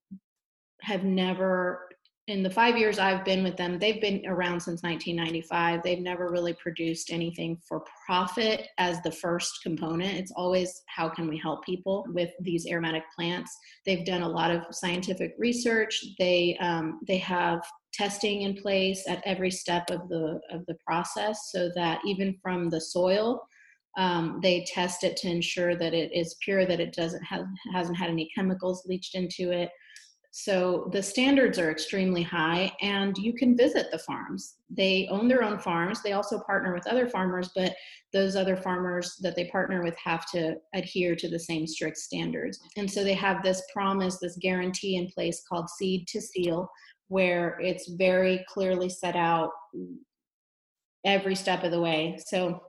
[0.81, 1.87] have never
[2.31, 5.83] in the five years I've been with them, they've been around since 1995.
[5.83, 10.17] They've never really produced anything for profit as the first component.
[10.17, 13.55] It's always how can we help people with these aromatic plants.
[13.85, 16.05] They've done a lot of scientific research.
[16.19, 17.61] They um, they have
[17.93, 22.69] testing in place at every step of the of the process, so that even from
[22.69, 23.41] the soil.
[23.97, 27.97] Um, they test it to ensure that it is pure, that it doesn't have hasn't
[27.97, 29.69] had any chemicals leached into it.
[30.33, 34.55] So the standards are extremely high, and you can visit the farms.
[34.69, 36.01] They own their own farms.
[36.01, 37.75] They also partner with other farmers, but
[38.13, 42.59] those other farmers that they partner with have to adhere to the same strict standards.
[42.77, 46.71] And so they have this promise, this guarantee in place called Seed to Seal,
[47.09, 49.49] where it's very clearly set out
[51.03, 52.17] every step of the way.
[52.25, 52.61] So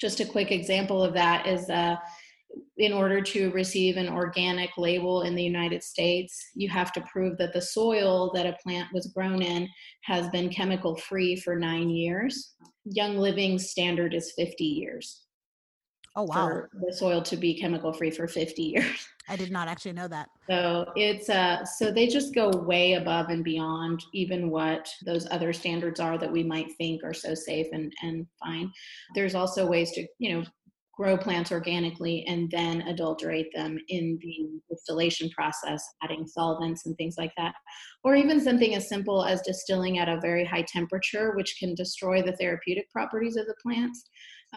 [0.00, 1.96] just a quick example of that is uh,
[2.76, 7.38] in order to receive an organic label in the United States, you have to prove
[7.38, 9.68] that the soil that a plant was grown in
[10.02, 12.54] has been chemical free for nine years.
[12.84, 15.26] Young Living standard is 50 years.
[16.16, 16.46] Oh, wow.
[16.46, 19.06] For the soil to be chemical free for 50 years.
[19.28, 20.30] I did not actually know that.
[20.48, 25.52] So it's uh so they just go way above and beyond even what those other
[25.52, 28.72] standards are that we might think are so safe and and fine.
[29.14, 30.44] There's also ways to, you know,
[30.96, 37.16] grow plants organically and then adulterate them in the distillation process, adding solvents and things
[37.18, 37.54] like that.
[38.02, 42.22] Or even something as simple as distilling at a very high temperature, which can destroy
[42.22, 44.08] the therapeutic properties of the plants.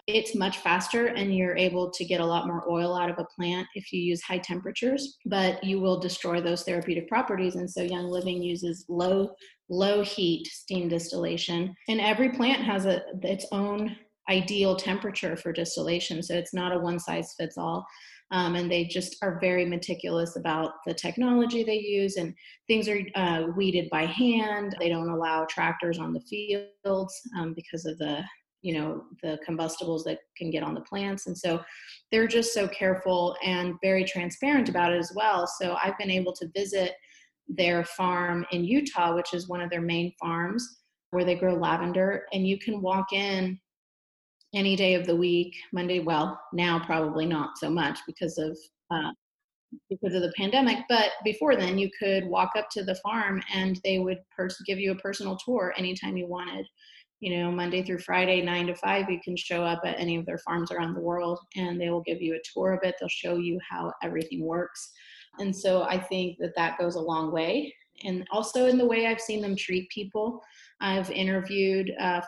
[0.06, 3.26] It's much faster, and you're able to get a lot more oil out of a
[3.36, 7.56] plant if you use high temperatures, but you will destroy those therapeutic properties.
[7.56, 9.34] And so, Young Living uses low
[9.68, 13.96] low heat steam distillation, and every plant has a its own
[14.28, 16.22] ideal temperature for distillation.
[16.22, 17.86] So it's not a one size fits all.
[18.32, 22.32] Um, and they just are very meticulous about the technology they use and
[22.68, 27.86] things are uh, weeded by hand they don't allow tractors on the fields um, because
[27.86, 28.22] of the
[28.62, 31.60] you know the combustibles that can get on the plants and so
[32.12, 36.32] they're just so careful and very transparent about it as well so i've been able
[36.32, 36.92] to visit
[37.48, 40.80] their farm in utah which is one of their main farms
[41.10, 43.58] where they grow lavender and you can walk in
[44.54, 48.56] any day of the week monday well now probably not so much because of
[48.90, 49.10] uh,
[49.88, 53.80] because of the pandemic but before then you could walk up to the farm and
[53.84, 56.66] they would pers- give you a personal tour anytime you wanted.
[57.20, 60.24] You know monday through friday nine to five you can show up at any of
[60.24, 62.94] their farms around the world and they will give you a tour of it.
[62.98, 64.92] They'll show you how everything works.
[65.38, 67.74] And so i think that that goes a long way.
[68.04, 70.42] And also in the way i've seen them treat people
[70.80, 72.22] i've interviewed uh,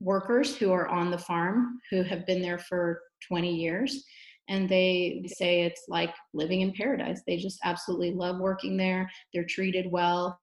[0.00, 4.04] workers who are on the farm who have been there for 20 years
[4.48, 7.22] and they say it's like living in paradise.
[7.26, 9.10] They just absolutely love working there.
[9.32, 10.38] They're treated well.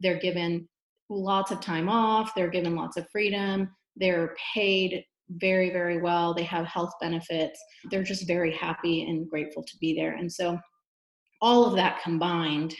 [0.00, 0.68] They're given
[1.08, 2.32] lots of time off.
[2.34, 3.70] They're given lots of freedom.
[3.96, 6.34] They're paid very very well.
[6.34, 7.58] They have health benefits.
[7.90, 10.14] They're just very happy and grateful to be there.
[10.14, 10.58] And so
[11.40, 12.74] all of that combined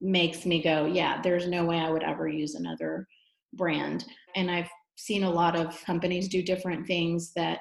[0.00, 3.06] makes me go yeah there's no way i would ever use another
[3.54, 4.04] brand.
[4.36, 7.60] And i've seen a lot of companies do different things that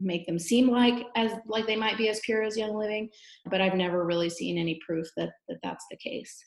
[0.00, 3.08] make them seem like as like they might be as pure as young living
[3.50, 6.44] but i've never really seen any proof that, that that's the case.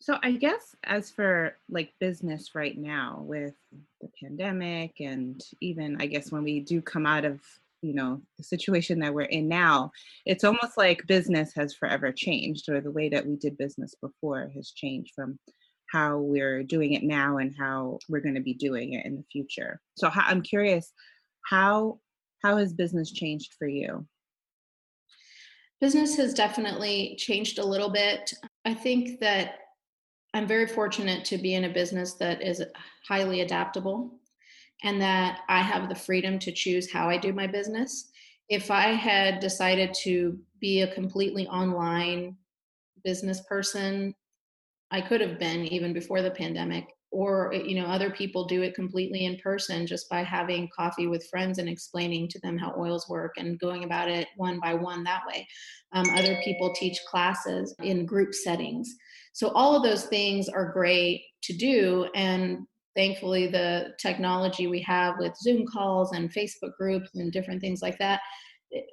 [0.00, 3.54] So i guess as for like business right now with
[4.00, 7.40] the pandemic and even i guess when we do come out of
[7.82, 9.90] you know the situation that we're in now
[10.24, 14.50] it's almost like business has forever changed or the way that we did business before
[14.54, 15.38] has changed from
[15.92, 19.24] how we're doing it now and how we're going to be doing it in the
[19.30, 19.80] future.
[19.96, 20.92] So how, I'm curious,
[21.48, 22.00] how
[22.42, 24.06] how has business changed for you?
[25.80, 28.32] business has definitely changed a little bit.
[28.64, 29.58] I think that
[30.34, 32.62] I'm very fortunate to be in a business that is
[33.06, 34.18] highly adaptable
[34.84, 38.10] and that I have the freedom to choose how I do my business.
[38.48, 42.36] If I had decided to be a completely online
[43.04, 44.14] business person,
[44.90, 48.74] I could have been even before the pandemic or you know other people do it
[48.74, 53.08] completely in person just by having coffee with friends and explaining to them how oils
[53.08, 55.46] work and going about it one by one that way.
[55.92, 58.94] Um, other people teach classes in group settings.
[59.32, 65.16] So all of those things are great to do and thankfully the technology we have
[65.18, 68.20] with zoom calls and facebook groups and different things like that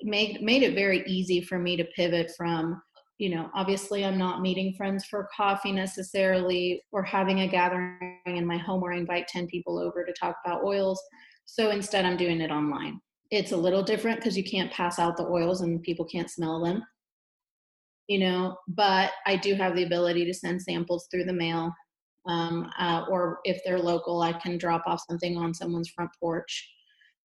[0.03, 2.81] made made it very easy for me to pivot from
[3.23, 8.45] you know, obviously I'm not meeting friends for coffee necessarily or having a gathering in
[8.45, 11.01] my home where I invite 10 people over to talk about oils.
[11.45, 12.99] So instead, I'm doing it online.
[13.31, 16.61] It's a little different because you can't pass out the oils and people can't smell
[16.61, 16.83] them,
[18.09, 21.71] you know, but I do have the ability to send samples through the mail.
[22.27, 26.69] Um, uh, or if they're local, I can drop off something on someone's front porch.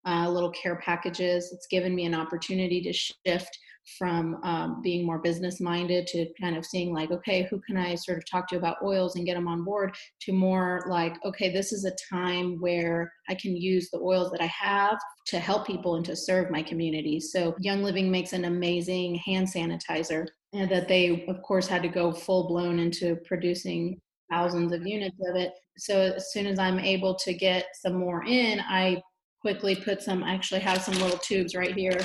[0.07, 1.51] Uh, little care packages.
[1.51, 3.59] It's given me an opportunity to shift
[3.97, 7.95] from um, being more business minded to kind of seeing like okay who can i
[7.95, 11.51] sort of talk to about oils and get them on board to more like okay
[11.51, 14.97] this is a time where i can use the oils that i have
[15.29, 17.19] to help people and to serve my community.
[17.19, 21.87] So young living makes an amazing hand sanitizer and that they of course had to
[21.87, 23.99] go full blown into producing
[24.31, 25.53] thousands of units of it.
[25.77, 29.01] So as soon as i'm able to get some more in i
[29.41, 31.97] quickly put some I actually have some little tubes right here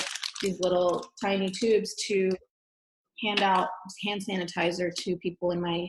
[0.45, 2.31] these little tiny tubes to
[3.23, 3.69] hand out
[4.07, 5.89] hand sanitizer to people in my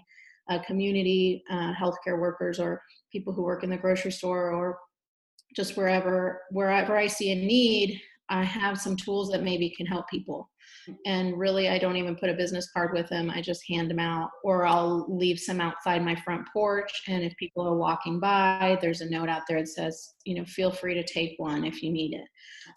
[0.50, 4.78] uh, community, uh, healthcare workers, or people who work in the grocery store, or
[5.56, 8.02] just wherever wherever I see a need.
[8.30, 10.50] I have some tools that maybe can help people
[11.06, 14.00] and really i don't even put a business card with them i just hand them
[14.00, 18.78] out or i'll leave some outside my front porch and if people are walking by
[18.82, 21.82] there's a note out there that says you know feel free to take one if
[21.82, 22.28] you need it.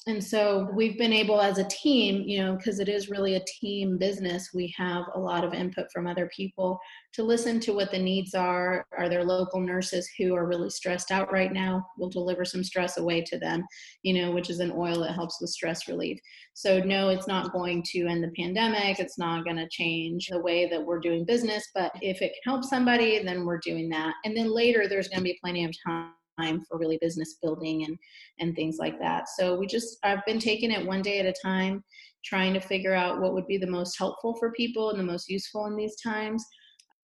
[0.06, 3.44] And so we've been able as a team you know because it is really a
[3.60, 6.78] team business we have a lot of input from other people
[7.14, 8.86] to listen to what the needs are.
[8.96, 11.84] Are there local nurses who are really stressed out right now?
[11.96, 13.64] We'll deliver some stress away to them
[14.02, 16.18] you know which is an oil that helps with stress relief.
[16.52, 19.00] So no it's not going to end the pandemic.
[19.00, 22.52] It's not going to change the way that we're doing business but if it can
[22.52, 24.14] help somebody then we're doing that.
[24.24, 27.84] And then later there's going to be plenty of time time for really business building
[27.84, 27.98] and
[28.38, 29.28] and things like that.
[29.28, 31.84] So we just i've been taking it one day at a time
[32.24, 35.28] trying to figure out what would be the most helpful for people and the most
[35.28, 36.44] useful in these times.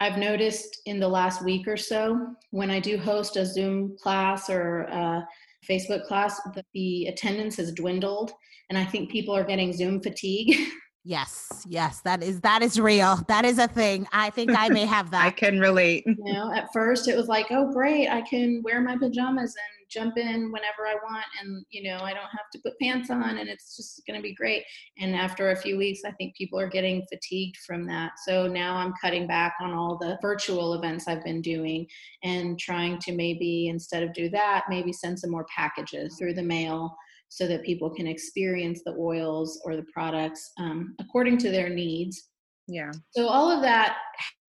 [0.01, 4.51] I've noticed in the last week or so when i do host a zoom class
[4.51, 5.27] or a
[5.69, 6.41] facebook class
[6.75, 8.33] the attendance has dwindled
[8.69, 10.59] and i think people are getting zoom fatigue
[11.07, 13.23] Yes, yes, that is that is real.
[13.29, 14.09] That is a thing.
[14.11, 15.23] I think I may have that.
[15.23, 16.05] I can relate.
[16.07, 19.75] You know, at first it was like, oh great, I can wear my pajamas and
[19.91, 23.37] jump in whenever I want and you know, I don't have to put pants on
[23.39, 24.65] and it's just going to be great.
[24.99, 28.13] And after a few weeks, I think people are getting fatigued from that.
[28.27, 31.87] So now I'm cutting back on all the virtual events I've been doing
[32.23, 36.43] and trying to maybe instead of do that, maybe send some more packages through the
[36.43, 36.97] mail
[37.35, 42.29] so that people can experience the oils or the products um, according to their needs.
[42.69, 42.93] Yeah.
[43.11, 43.97] So all of that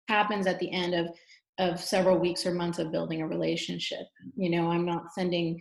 [0.07, 1.07] happens at the end of
[1.57, 4.05] of several weeks or months of building a relationship.
[4.35, 5.59] You know, I'm not sending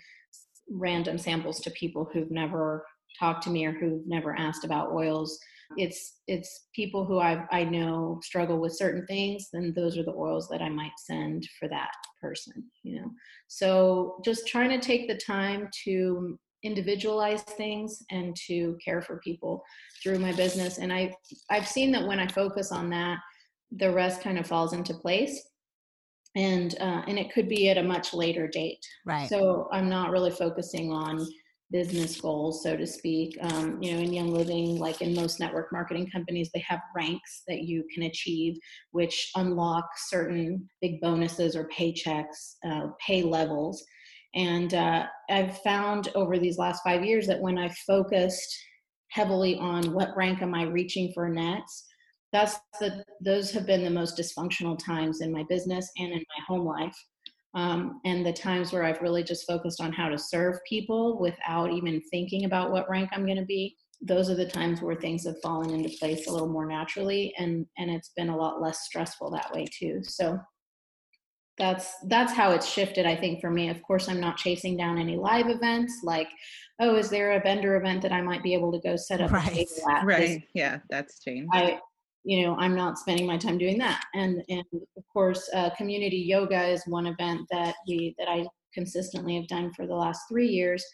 [0.71, 2.85] random samples to people who've never
[3.19, 5.39] talked to me or who've never asked about oils.
[5.79, 10.13] It's it's people who I I know struggle with certain things, then those are the
[10.13, 12.63] oils that I might send for that person.
[12.83, 13.11] You know,
[13.49, 19.63] so just trying to take the time to individualize things and to care for people
[20.03, 20.79] through my business.
[20.79, 21.13] And i
[21.51, 23.19] i've seen that when i focus on that
[23.71, 25.43] the rest kind of falls into place.
[26.35, 28.85] And uh, and it could be at a much later date.
[29.07, 29.29] Right.
[29.29, 31.27] So i'm not really focusing on
[31.73, 33.37] business goals so to speak.
[33.41, 37.43] Um, you know in young living like in most network marketing companies they have ranks
[37.49, 38.57] that you can achieve
[38.93, 43.85] which unlock certain big bonuses or paychecks uh, pay levels
[44.37, 48.55] and uh, I've found over these last five years that when I focused
[49.11, 51.87] heavily on what rank am I reaching for next,
[52.33, 56.45] that's the those have been the most dysfunctional times in my business and in my
[56.47, 56.97] home life.
[57.55, 61.73] Um, and the times where I've really just focused on how to serve people without
[61.73, 63.75] even thinking about what rank I'm going to be.
[64.03, 67.65] Those are the times where things have fallen into place a little more naturally, and
[67.79, 70.01] and it's been a lot less stressful that way too.
[70.03, 70.39] So
[71.59, 73.69] that's that's how it's shifted i think for me.
[73.69, 76.29] Of course i'm not chasing down any live events like
[76.81, 79.31] oh is there a vendor event that i might be able to go set up
[79.33, 79.69] right
[80.05, 80.43] right.
[80.55, 81.51] Yeah that's changed.
[81.53, 81.81] I
[82.25, 84.05] you know i'm not spending my time doing that.
[84.15, 84.65] And and
[84.97, 89.73] of course uh, community yoga is one event that we that i consistently have done
[89.73, 90.85] for the last three years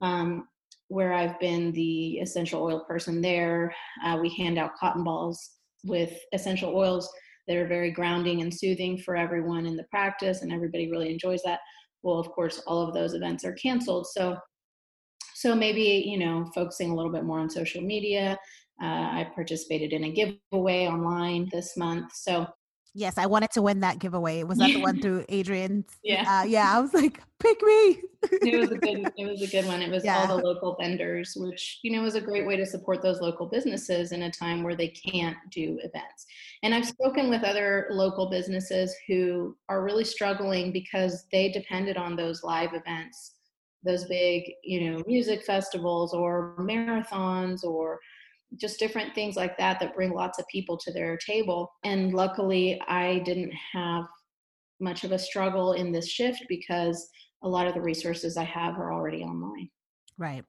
[0.00, 0.46] um,
[0.88, 3.74] where i've been the essential oil person there.
[4.04, 5.50] Uh, we hand out cotton balls
[5.84, 7.10] with essential oils
[7.46, 11.42] that are very grounding and soothing for everyone in the practice and everybody really enjoys
[11.42, 11.60] that
[12.02, 14.06] well of course all of those events are canceled.
[14.06, 14.36] So
[15.34, 18.38] so maybe you know focusing a little bit more on social media
[18.82, 22.12] uh, i participated in a giveaway online this month.
[22.14, 22.46] So
[22.96, 24.44] Yes, I wanted to win that giveaway.
[24.44, 25.84] Was that the one through Adriene?
[26.04, 26.42] Yeah.
[26.42, 28.02] Uh, yeah, I was like, pick me.
[28.30, 29.82] it was a good it was a good one.
[29.82, 30.20] It was yeah.
[30.20, 33.46] all the local vendors, which, you know, was a great way to support those local
[33.46, 36.24] businesses in a time where they can't do events.
[36.62, 42.14] And I've spoken with other local businesses who are really struggling because they depended on
[42.14, 43.32] those live events,
[43.82, 47.98] those big, you know, music festivals or marathons or
[48.60, 51.72] just different things like that that bring lots of people to their table.
[51.84, 54.04] And luckily, I didn't have
[54.80, 57.08] much of a struggle in this shift because
[57.42, 59.68] a lot of the resources I have are already online.
[60.18, 60.44] Right.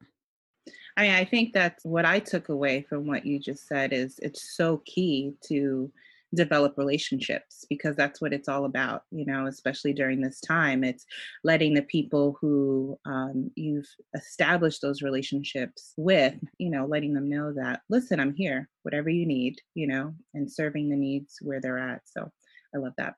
[0.97, 4.17] I mean, I think that's what I took away from what you just said is
[4.19, 5.91] it's so key to
[6.35, 10.83] develop relationships because that's what it's all about you know especially during this time.
[10.83, 11.05] It's
[11.43, 17.53] letting the people who um, you've established those relationships with you know letting them know
[17.53, 21.79] that listen i'm here whatever you need you know and serving the needs where they're
[21.79, 22.01] at.
[22.05, 22.29] So
[22.73, 23.15] i love that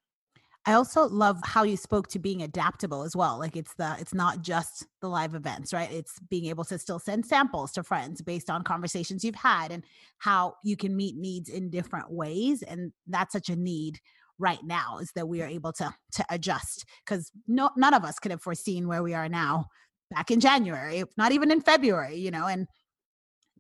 [0.68, 3.40] I also love how you spoke to being adaptable as well.
[3.40, 5.90] Like it's the it's not just the live events, right?
[5.90, 9.86] It's being able to still send samples to friends based on conversations you've had and
[10.18, 14.00] how you can meet needs in different ways and that's such a need
[14.40, 18.20] right now is that we are able to to adjust cuz no none of us
[18.20, 19.66] could have foreseen where we are now
[20.12, 22.68] back in January, not even in February, you know, and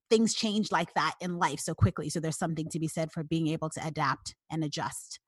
[0.09, 2.09] things change like that in life so quickly.
[2.09, 5.19] So there's something to be said for being able to adapt and adjust.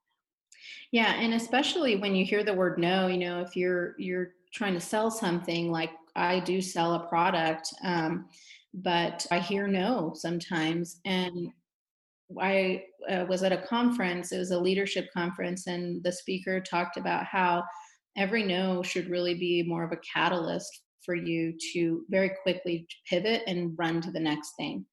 [0.92, 4.74] Yeah, and especially when you hear the word no, you know, if you're you're trying
[4.74, 8.26] to sell something like I do sell a product, um,
[8.74, 11.00] but I hear no sometimes.
[11.06, 11.50] And
[12.40, 16.98] I uh, was at a conference, it was a leadership conference, and the speaker talked
[16.98, 17.64] about how
[18.18, 23.44] every no should really be more of a catalyst for you to very quickly pivot
[23.48, 24.86] and run to the next thing.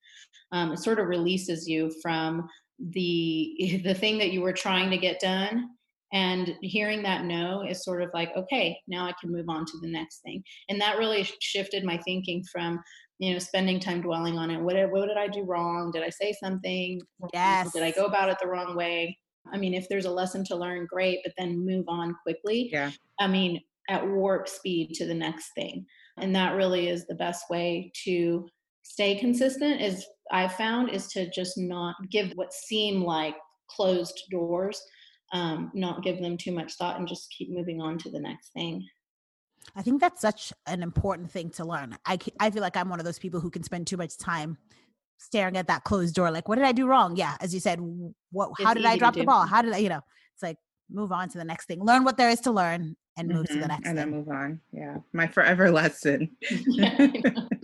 [0.53, 2.49] Um, it sort of releases you from
[2.79, 5.71] the the thing that you were trying to get done
[6.13, 9.79] and hearing that no is sort of like okay now i can move on to
[9.81, 10.43] the next thing.
[10.69, 12.81] And that really shifted my thinking from
[13.19, 14.61] you know spending time dwelling on it.
[14.61, 15.91] What did, what did i do wrong?
[15.93, 17.01] Did i say something?
[17.33, 17.73] Yes.
[17.73, 19.19] did i go about it the wrong way?
[19.53, 22.91] I mean if there's a lesson to learn great but then move on quickly yeah.
[23.19, 25.87] I mean at warp speed to the next thing.
[26.19, 28.49] And that really is the best way to
[28.87, 33.37] stay consistent is i found is to just not give what seem like
[33.69, 34.81] closed doors
[35.33, 38.53] um, not give them too much thought and just keep moving on to the next
[38.53, 38.87] thing.
[39.75, 41.97] I think that's such an important thing to learn.
[42.07, 44.57] I, I feel like i'm one of those people who can spend too much time
[45.19, 47.17] staring at that closed door like what did i do wrong?
[47.17, 47.81] Yeah as you said
[48.31, 49.47] what how did i drop the ball?
[49.47, 50.01] How did i you know
[50.35, 50.59] it's like
[50.91, 51.83] move on to the next thing.
[51.83, 53.55] Learn what there is to learn and move mm-hmm.
[53.55, 53.69] to the mm-hmm.
[53.69, 54.11] next and thing.
[54.11, 54.61] then move on.
[54.73, 56.31] Yeah my forever lesson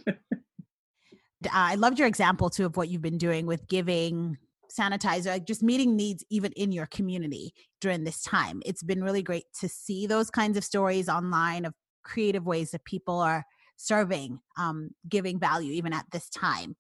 [1.53, 4.37] I loved your example too of what you've been doing with giving
[4.73, 8.63] sanitizer, like just meeting needs even in your community during this time.
[8.65, 12.85] It's been really great to see those kinds of stories online of creative ways that
[12.85, 13.45] people are
[13.77, 16.77] serving, um, giving value even at this time.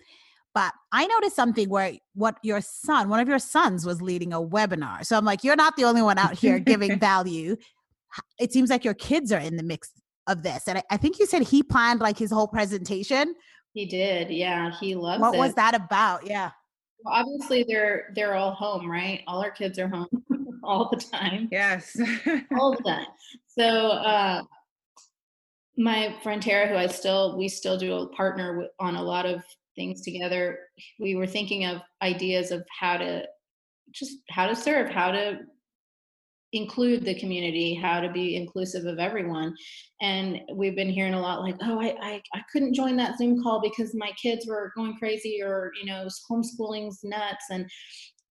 [0.54, 4.40] But I noticed something where what your son, one of your sons was leading a
[4.40, 5.04] webinar.
[5.04, 7.56] So I'm like, you're not the only one out here giving value.
[8.38, 9.90] It seems like your kids are in the mix
[10.26, 10.68] of this.
[10.68, 13.34] And I, I think you said he planned like his whole presentation.
[13.72, 14.30] He did.
[14.30, 14.72] Yeah.
[14.78, 15.38] He loves what it.
[15.38, 16.26] was that about?
[16.26, 16.50] Yeah.
[17.04, 19.22] Well, obviously they're they're all home, right?
[19.26, 20.08] All our kids are home
[20.62, 21.48] all the time.
[21.50, 21.96] Yes.
[22.58, 23.06] all the time.
[23.46, 24.42] So uh
[25.76, 29.42] my friend Tara, who I still we still do a partner on a lot of
[29.74, 30.58] things together.
[31.00, 33.24] We were thinking of ideas of how to
[33.90, 35.40] just how to serve, how to
[36.52, 39.54] include the community, how to be inclusive of everyone.
[40.00, 43.42] And we've been hearing a lot like, oh, I, I, I couldn't join that Zoom
[43.42, 47.44] call because my kids were going crazy or, you know, homeschooling's nuts.
[47.50, 47.64] And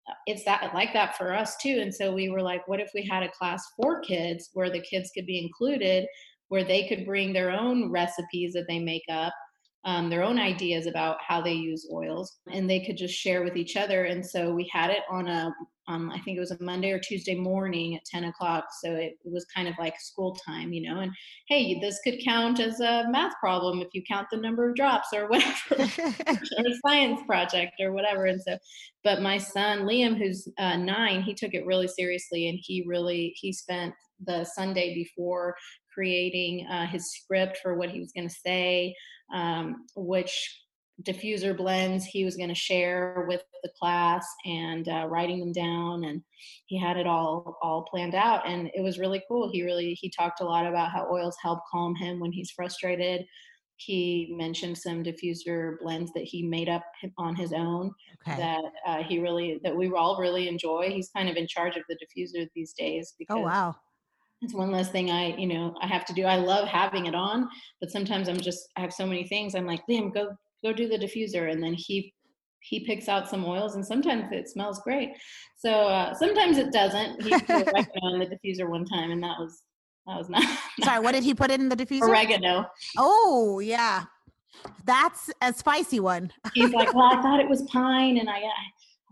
[0.10, 1.80] uh, it's that like that for us too.
[1.82, 4.82] And so we were like, what if we had a class for kids where the
[4.82, 6.08] kids could be included,
[6.48, 9.34] where they could bring their own recipes that they make up
[9.88, 13.56] um, their own ideas about how they use oils and they could just share with
[13.56, 15.52] each other and so we had it on a
[15.90, 18.66] um, I think it was a Monday or Tuesday morning at 10 o'clock.
[18.84, 21.12] So it, it, was kind of like school time, you know, and
[21.48, 25.08] hey, this could count as a math problem if you count the number of drops
[25.14, 28.26] or whatever, or a science project or whatever.
[28.26, 28.58] And so,
[29.06, 33.34] but my son, Liam, who's uh, nine, he took it really seriously and he really,
[33.38, 33.94] he spent
[34.26, 35.56] the Sunday before
[35.98, 38.96] creating uh, his script for what he was going to say,
[39.34, 40.62] um, which
[41.04, 46.06] diffuser blends he was going to share with the class and uh, writing them down
[46.06, 46.24] and
[46.66, 49.50] he had it all all planned out and it was really cool.
[49.52, 53.26] He really he talked a lot about how oils help calm him when he's frustrated.
[53.76, 56.84] He mentioned some diffuser blends that he made up
[57.20, 57.92] on his own
[58.28, 58.38] okay.
[58.38, 60.90] that uh, he really that we all really enjoy.
[60.90, 63.76] He's kind of in charge of the diffuser these days oh, because oh wow
[64.42, 66.24] it's one less thing I, you know, I have to do.
[66.24, 69.56] I love having it on, but sometimes I'm just, I have so many things.
[69.56, 70.30] I'm like, Liam, go
[70.64, 72.14] go do the diffuser and then he
[72.62, 75.12] he picks out some oils and sometimes it smells great.
[75.58, 77.22] So uh, sometimes it doesn't.
[77.22, 79.64] He put oregano in the diffuser one time and that was
[80.06, 82.10] that was not, not sorry what did he put in the diffuser?
[82.10, 82.66] Oregano.
[82.98, 84.06] Oh yeah.
[84.86, 86.32] That's a spicy one.
[86.54, 88.52] He's like well i thought it was pine and i, I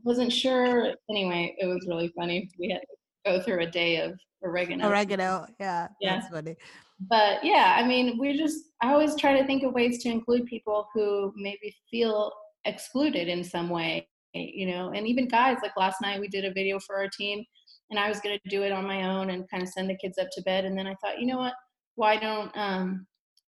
[0.03, 0.93] wasn't sure.
[1.09, 2.49] Anyway it was really funny.
[2.59, 2.88] We had to
[3.26, 6.16] go through a day of oregano oregano yeah, yeah.
[6.16, 6.56] that's funny
[7.00, 10.46] but yeah, I mean, we just, I always try to think of ways to include
[10.46, 12.32] people who maybe feel
[12.64, 16.54] excluded in some way, you know, and even guys, like last night we did a
[16.54, 17.43] video for our team
[17.89, 19.98] and I was going to do it on my own and kind of send the
[19.98, 20.66] kids up to bed.
[20.66, 21.54] And then I thought, you know what,
[21.96, 23.06] why don't, um,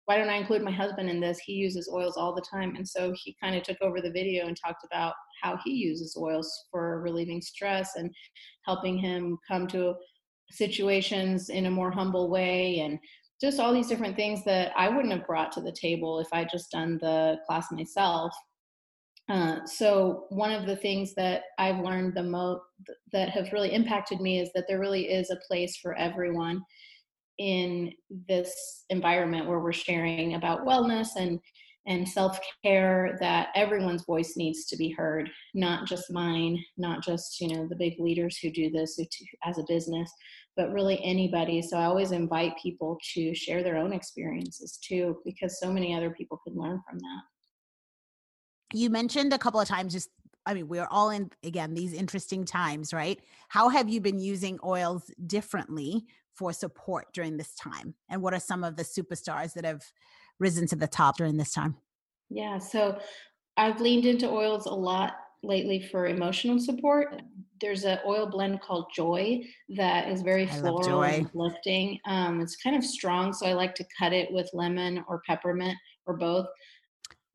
[0.06, 1.38] why don't I include my husband in this?
[1.40, 2.76] He uses oils all the time.
[2.76, 5.14] And so he kind of took over the video and talked about
[5.44, 8.10] how he uses oils for relieving stress and
[8.66, 9.94] helping him come to
[10.52, 13.00] situations in a more humble way and
[13.40, 16.44] just all these different things that I wouldn't have brought to the table if I
[16.46, 18.34] just done the class myself.
[19.30, 22.62] Uh, so one of the things that I've learned the most
[23.12, 26.64] that have really impacted me is that there really is a place for everyone
[27.38, 27.92] in
[28.28, 31.40] this environment where we're sharing about wellness and
[31.88, 37.48] and self-care that everyone's voice needs to be heard not just mine not just you
[37.48, 39.00] know the big leaders who do this
[39.46, 40.12] as a business
[40.58, 41.62] but really anybody.
[41.62, 46.10] So I always invite people to share their own experiences too, because so many other
[46.10, 47.22] people can learn from that.
[48.74, 50.10] You mentioned a couple of times just
[50.46, 53.20] I mean, we're all in again these interesting times, right?
[53.50, 57.94] How have you been using oils differently for support during this time?
[58.10, 59.84] And what are some of the superstars that have
[60.40, 61.76] risen to the top during this time?
[62.30, 63.00] Yeah, so
[63.56, 67.22] I've leaned into oils a lot lately for emotional support.
[67.62, 69.42] There's an oil blend called Joy
[69.76, 72.00] that is very floral and lifting.
[72.06, 75.78] Um, it's kind of strong, so I like to cut it with lemon or peppermint
[76.06, 76.48] or both.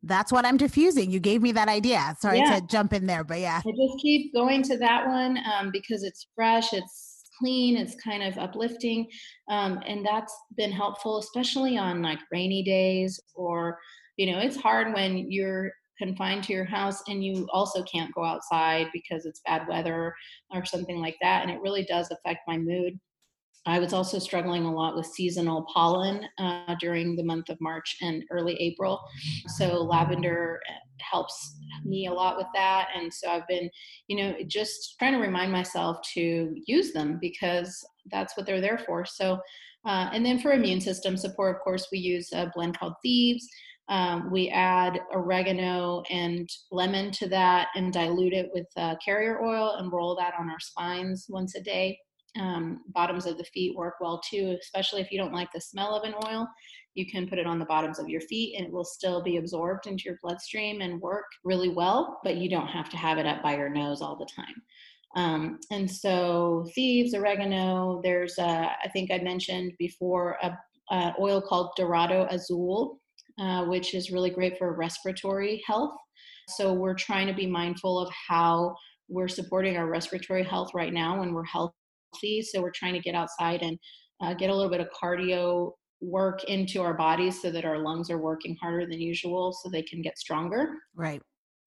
[0.04, 1.10] That's what I'm diffusing.
[1.10, 2.16] You gave me that idea.
[2.20, 2.58] Sorry yeah.
[2.58, 3.60] to jump in there, but yeah.
[3.64, 7.11] I just keep going to that one um, because it's fresh, it's
[7.42, 9.08] clean, it's kind of uplifting.
[9.50, 13.78] Um, and that's been helpful, especially on like rainy days or,
[14.16, 18.24] you know, it's hard when you're confined to your house and you also can't go
[18.24, 20.14] outside because it's bad weather
[20.52, 21.42] or something like that.
[21.42, 22.98] And it really does affect my mood.
[23.66, 27.96] I was also struggling a lot with seasonal pollen uh, during the month of March
[28.00, 29.00] and early April.
[29.56, 32.88] So lavender uh, helps me a lot with that.
[32.96, 33.70] And so I've been,
[34.08, 38.78] you know, just trying to remind myself to use them because that's what they're there
[38.84, 39.04] for.
[39.04, 39.38] So,
[39.84, 43.48] uh, and then for immune system support, of course, we use a blend called Thieves.
[43.88, 49.76] Um, we add oregano and lemon to that and dilute it with uh, carrier oil
[49.78, 51.98] and roll that on our spines once a day.
[52.40, 55.94] Um, bottoms of the feet work well too, especially if you don't like the smell
[55.94, 56.48] of an oil.
[56.94, 59.36] You can put it on the bottoms of your feet and it will still be
[59.36, 63.26] absorbed into your bloodstream and work really well, but you don't have to have it
[63.26, 64.62] up by your nose all the time.
[65.14, 70.58] Um, and so, thieves, oregano, there's, a, I think I mentioned before, a,
[70.90, 72.98] a oil called Dorado Azul
[73.38, 75.96] uh, which is really great for respiratory health.
[76.48, 78.76] So we're trying to be mindful of how
[79.08, 81.74] we're supporting our respiratory health right now when we're healthy.
[82.42, 83.78] So we're trying to get outside and
[84.22, 88.10] uh, get a little bit of cardio work into our bodies so that our lungs
[88.10, 90.74] are working harder than usual so they can get stronger.
[90.94, 91.22] Right.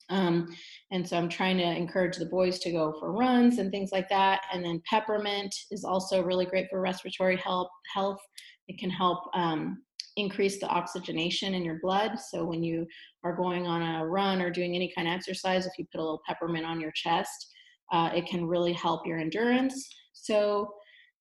[0.09, 0.55] Um,
[0.91, 4.07] and so I'm trying to encourage the boys to go for runs and things like
[4.09, 4.41] that.
[4.53, 7.69] And then peppermint is also really great for respiratory health.
[7.93, 8.19] Health.
[8.67, 9.81] It can help um,
[10.17, 12.19] increase the oxygenation in your blood.
[12.19, 12.85] So when you
[13.23, 16.03] are going on a run or doing any kind of exercise, if you put a
[16.03, 17.53] little peppermint on your chest,
[17.91, 19.87] uh, it can really help your endurance.
[20.15, 20.73] So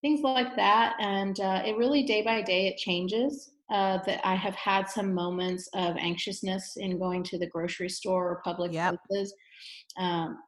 [0.02, 0.96] things like that.
[1.00, 3.50] And uh, it really day by day it changes.
[3.72, 8.30] uh, that I have had some moments of anxiousness in going to the grocery store
[8.30, 8.96] or public Yep.
[9.08, 9.34] places.
[9.98, 10.38] Um,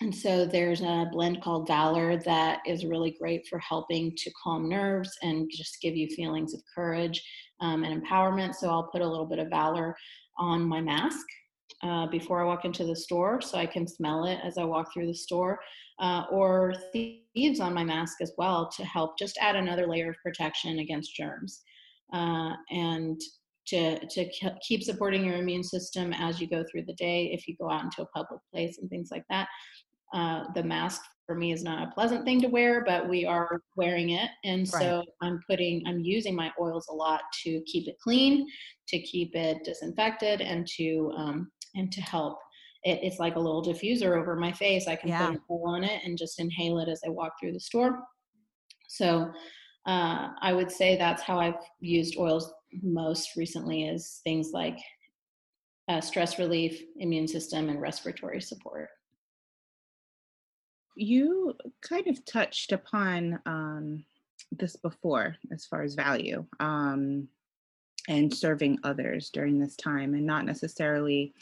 [0.00, 4.68] and so there's a blend called Valor that is really great for helping to calm
[4.68, 7.22] nerves and just give you feelings of courage
[7.60, 8.54] um, and empowerment.
[8.56, 9.96] So I'll put a little bit of Valor
[10.38, 11.24] on my mask
[11.82, 14.92] uh, before I walk into the store so I can smell it as I walk
[14.92, 15.58] through the store,
[16.00, 20.16] uh, or thieves on my mask as well to help just add another layer of
[20.24, 21.62] protection against germs.
[22.12, 23.20] Uh, and
[23.66, 24.28] to, to
[24.66, 27.84] keep supporting your immune system as you go through the day if you go out
[27.84, 29.48] into a public place and things like that.
[30.12, 33.62] Uh, the mask for me is not a pleasant thing to wear, but we are
[33.76, 34.28] wearing it.
[34.44, 38.46] And so I'm putting, I'm using my oils a lot to keep it clean,
[38.88, 42.38] to keep it disinfected, and to um, and to help.
[42.84, 44.88] It, it's like a little diffuser over my face.
[44.88, 45.28] I can Yeah.
[45.28, 48.02] put a oil on it and just inhale it as I walk through the store.
[48.88, 49.30] So
[49.86, 52.52] uh, I would say that's how I've used oils
[52.82, 54.78] most recently is things like
[55.88, 58.88] uh, stress relief, immune system, and respiratory support.
[60.96, 64.04] You kind of touched upon um,
[64.52, 67.28] this before as far as value um,
[68.08, 71.34] and serving others during this time and not necessarily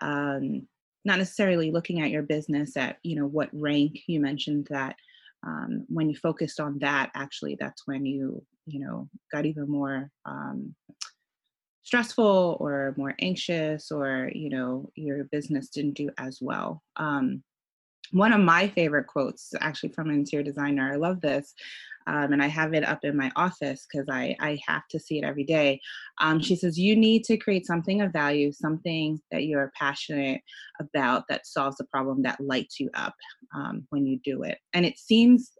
[0.00, 0.66] um,
[1.04, 4.00] not necessarily looking at your business at you know what rank.
[4.06, 4.96] You mentioned that
[5.46, 10.10] um, when you focused on that actually that's when you you know got even more
[10.26, 10.74] um,
[11.82, 16.82] stressful or more anxious or you know your business didn't do as well.
[16.96, 17.42] Um,
[18.12, 21.54] one of my favorite quotes actually from an interior designer i love this
[22.06, 25.18] um, and i have it up in my office because I, I have to see
[25.18, 25.80] it every day
[26.20, 30.40] um, she says you need to create something of value something that you're passionate
[30.80, 33.14] about that solves a problem that lights you up
[33.54, 34.58] um, when you do it.
[34.72, 35.52] And it seems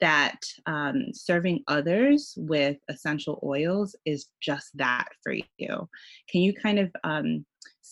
[0.00, 5.88] that um, serving others with essential oils is just that for you
[6.28, 7.44] can you kind of um,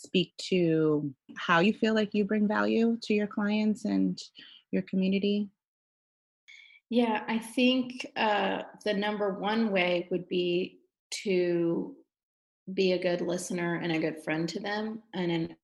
[0.05, 4.19] speak to how you feel like you bring value to your clients and
[4.71, 5.49] your community?
[6.91, 10.81] Yeah, I think uh, the number one way would be
[11.25, 11.97] to
[12.73, 15.57] be a good listener and a good friend to them and an,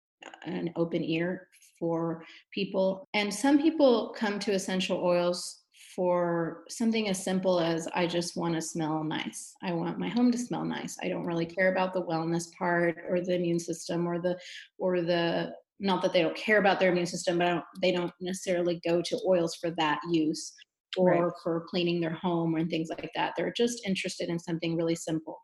[0.44, 3.08] an open ear for people.
[3.14, 5.59] And some people come to essential oils
[5.94, 9.54] for something as simple as I just want to smell nice.
[9.62, 10.96] I want my home to smell nice.
[11.02, 14.38] I don't really care about the wellness part or the immune system or the
[14.78, 18.12] or the not that they don't care about their immune system, but don't, they don't
[18.20, 20.52] necessarily go to oils for that use
[20.96, 21.32] or right.
[21.42, 23.32] for cleaning their home and things like that.
[23.36, 25.38] They're just interested in something really simple.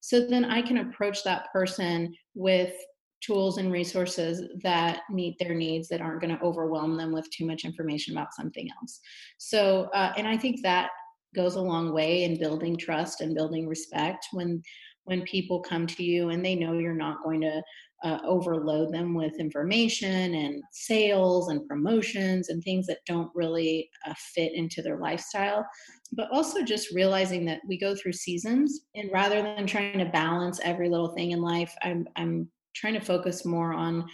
[0.00, 2.72] So then I can approach that person with
[3.20, 7.46] tools and resources that meet their needs that aren't going to overwhelm them with too
[7.46, 9.00] much information about something else.
[9.38, 10.90] So, uh, and I think that
[11.34, 14.62] goes a long way in building trust and building respect when
[15.04, 17.62] when people come to you and they know you're not going to
[18.04, 24.14] uh, overload them with information and sales and promotions and things that don't really uh,
[24.34, 25.66] fit into their lifestyle
[26.12, 30.60] but also just realizing that we go through seasons and rather than trying to balance
[30.62, 34.06] every little thing in life i'm i'm trying to focus more on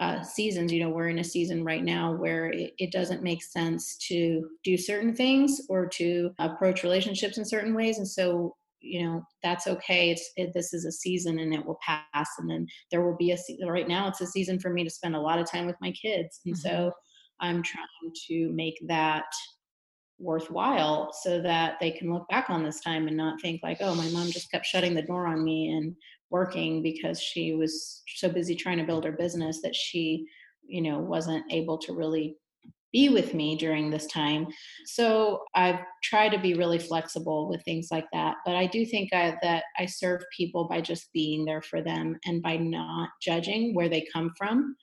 [0.00, 0.72] uh, seasons.
[0.72, 4.48] You know, we're in a season right now where it, it, doesn't make sense to
[4.64, 7.98] do certain things or to approach relationships in certain ways.
[7.98, 10.10] And so, you know, that's okay.
[10.10, 12.28] It's it, this is a season and it will pass.
[12.38, 13.68] And then there will be a season.
[13.68, 15.92] Right now, it's a season for me to spend a lot of time with my
[15.92, 16.68] kids, and mm-hmm.
[16.68, 16.92] so
[17.40, 17.86] I'm trying
[18.28, 19.26] to make that
[20.18, 23.94] worthwhile so that they can look back on this time and not think like oh
[23.94, 25.96] my mom just kept shutting the door on me and
[26.32, 30.26] working because she was so busy trying to build her business that she
[30.66, 32.36] you know wasn't able to really
[32.92, 34.46] be with me during this time.
[34.86, 39.12] So i've tried to be really flexible with things like that but i do think
[39.12, 43.74] I, that i serve people by just being there for them and by not judging
[43.74, 44.76] where they come from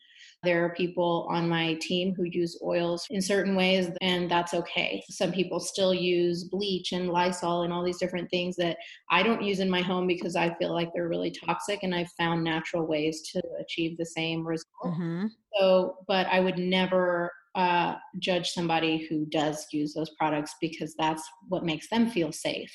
[0.43, 5.03] there are people on my team who use oils in certain ways, and that's okay.
[5.09, 8.77] Some people still use bleach and Lysol and all these different things that
[9.09, 12.11] I don't use in my home because I feel like they're really toxic, and I've
[12.17, 14.67] found natural ways to achieve the same result.
[14.85, 15.27] Mm-hmm.
[15.57, 21.23] So, but I would never uh, judge somebody who does use those products because that's
[21.49, 22.71] what makes them feel safe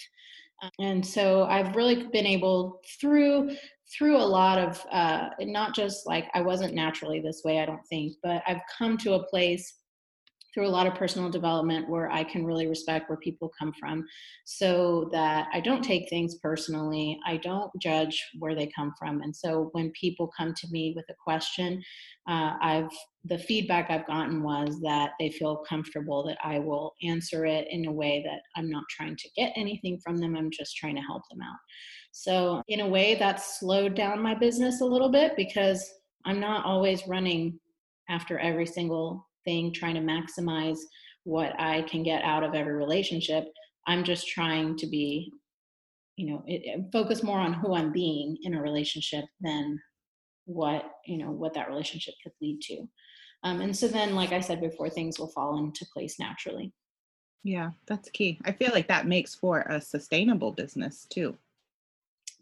[0.79, 3.55] and so i've really been able through
[3.97, 7.87] through a lot of uh, not just like i wasn't naturally this way i don't
[7.89, 9.75] think but i've come to a place
[10.55, 14.07] through a lot of personal development where I can really respect where people come from
[14.45, 17.19] so that I don't take things personally.
[17.27, 19.21] I don't judge where they come from.
[19.23, 21.83] And so when people come to me with a question,
[22.29, 22.91] uh, I've
[23.27, 27.87] the feedback I've gotten was that they feel comfortable that I will answer it in
[27.87, 30.37] a way that I'm not trying to get anything from them.
[30.37, 31.57] I'm just trying to help them out.
[32.17, 35.85] So, in a way, that's slowed down my business a little bit because
[36.25, 37.59] I'm not always running
[38.09, 40.79] after every single thing, trying to maximize
[41.25, 43.47] what I can get out of every relationship.
[43.89, 45.33] I'm just trying to be,
[46.15, 49.81] you know, it, it focus more on who I'm being in a relationship than
[50.45, 52.89] what you know what that relationship could lead to.
[53.43, 56.73] Um, and so then, like I said before, things will fall into place naturally.
[57.43, 58.39] Yeah, that's key.
[58.45, 61.37] I feel like that makes for a sustainable business too.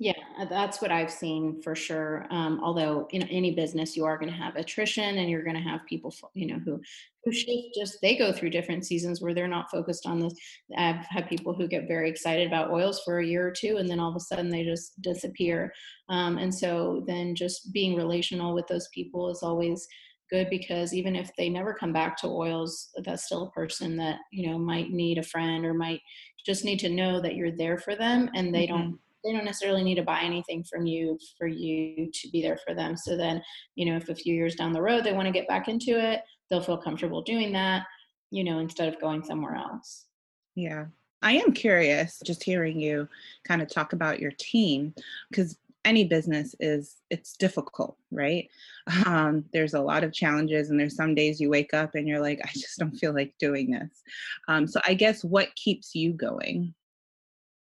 [0.03, 2.27] Yeah, uh, that's what I've seen for sure.
[2.29, 5.63] Um, although in any business, you are going to have attrition, and you're going to
[5.63, 6.81] have people, you know, who
[7.25, 7.31] who
[7.73, 10.35] just they go through different seasons where they're not focused on this.
[10.77, 13.89] I've had people who get very excited about oils for a year or two, and
[13.89, 15.73] then all of a sudden they just disappear.
[16.09, 19.87] Um, and so then just being relational with those people is always
[20.33, 24.19] good because even if they never come back to oils that's still a person that
[24.33, 26.01] you know might need a friend or might
[26.47, 28.79] just need to know that you're there for them and they mm-hmm.
[28.79, 32.59] don't they don't necessarily need to buy anything from you for you to be there
[32.67, 32.97] for them.
[32.97, 33.43] So then
[33.75, 35.99] you know if a few years down the road they want to get back into
[35.99, 37.85] it they'll feel comfortable doing that
[38.31, 40.07] you know instead of going somewhere else.
[40.55, 40.87] Yeah.
[41.25, 43.09] I am curious just hearing you
[43.45, 44.93] kind of talk about your team
[45.31, 48.49] because any business is it's difficult right?
[49.07, 52.21] Um, there's a lot of challenges and there's some days you wake up and you're
[52.21, 54.03] like i just don't feel like doing this.
[54.49, 56.75] Um, so i guess what keeps you going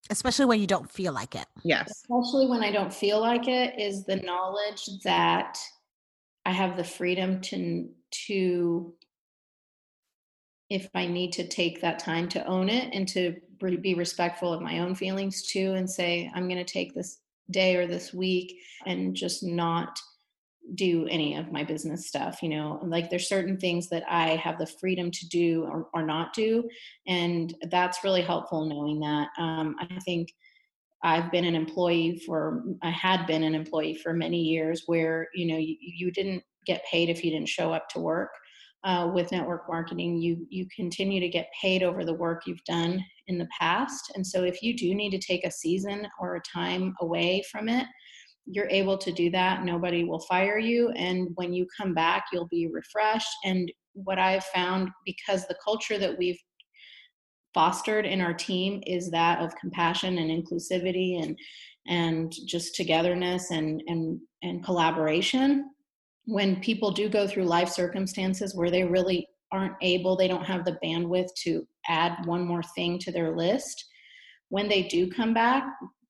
[0.10, 1.46] especially when you don't feel like it.
[1.64, 1.90] Yes.
[1.92, 5.58] Especially when i don't feel like it is the knowledge that
[6.46, 7.90] i have the freedom to
[8.28, 8.94] to
[10.70, 13.36] if i need to take that time to own it and to
[13.82, 17.20] be respectful of my own feelings too and say i'm going to take this
[17.52, 20.00] day or this week and just not
[20.76, 24.58] do any of my business stuff you know like there's certain things that i have
[24.58, 26.68] the freedom to do or, or not do
[27.08, 29.30] and that's really helpful knowing that.
[29.38, 30.34] Um, i think
[31.04, 35.46] i've been an employee for i had been an employee for many years where you
[35.46, 38.30] know you, you didn't get paid if you didn't show up to work.
[38.84, 43.00] Uh, with network marketing you you continue to get paid over the work you've done
[43.28, 46.42] in the past and so if you do need to take a season or a
[46.42, 47.86] time away from it
[48.46, 52.48] you're able to do that nobody will fire you and when you come back you'll
[52.48, 53.30] be refreshed.
[53.46, 56.40] And what i've found because the culture that we've
[57.54, 61.38] fostered in our team is that of compassion and inclusivity and
[61.88, 65.66] and just togetherness and and and collaboration
[66.26, 70.66] when people do go through life circumstances where they really aren't able, they don't have
[70.66, 73.86] the bandwidth to add one more thing to their list,
[74.50, 75.64] when they do come back,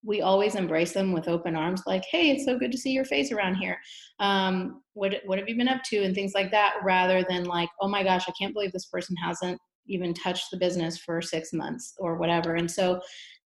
[0.04, 3.06] we always embrace them with open arms, like, hey, it's so good to see your
[3.06, 3.78] face around here.
[4.20, 6.04] Um, what, what have you been up to?
[6.04, 9.16] And things like that, rather than like, oh my gosh, I can't believe this person
[9.18, 12.56] hasn't even touched the business for six months or whatever.
[12.56, 13.00] And so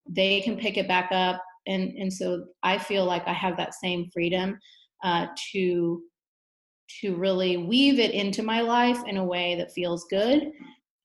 [0.08, 1.42] they can pick it back up.
[1.68, 4.58] And, and so I feel like I have that same freedom
[5.04, 6.02] uh, to
[7.02, 10.52] to really weave it into my life in a way that feels good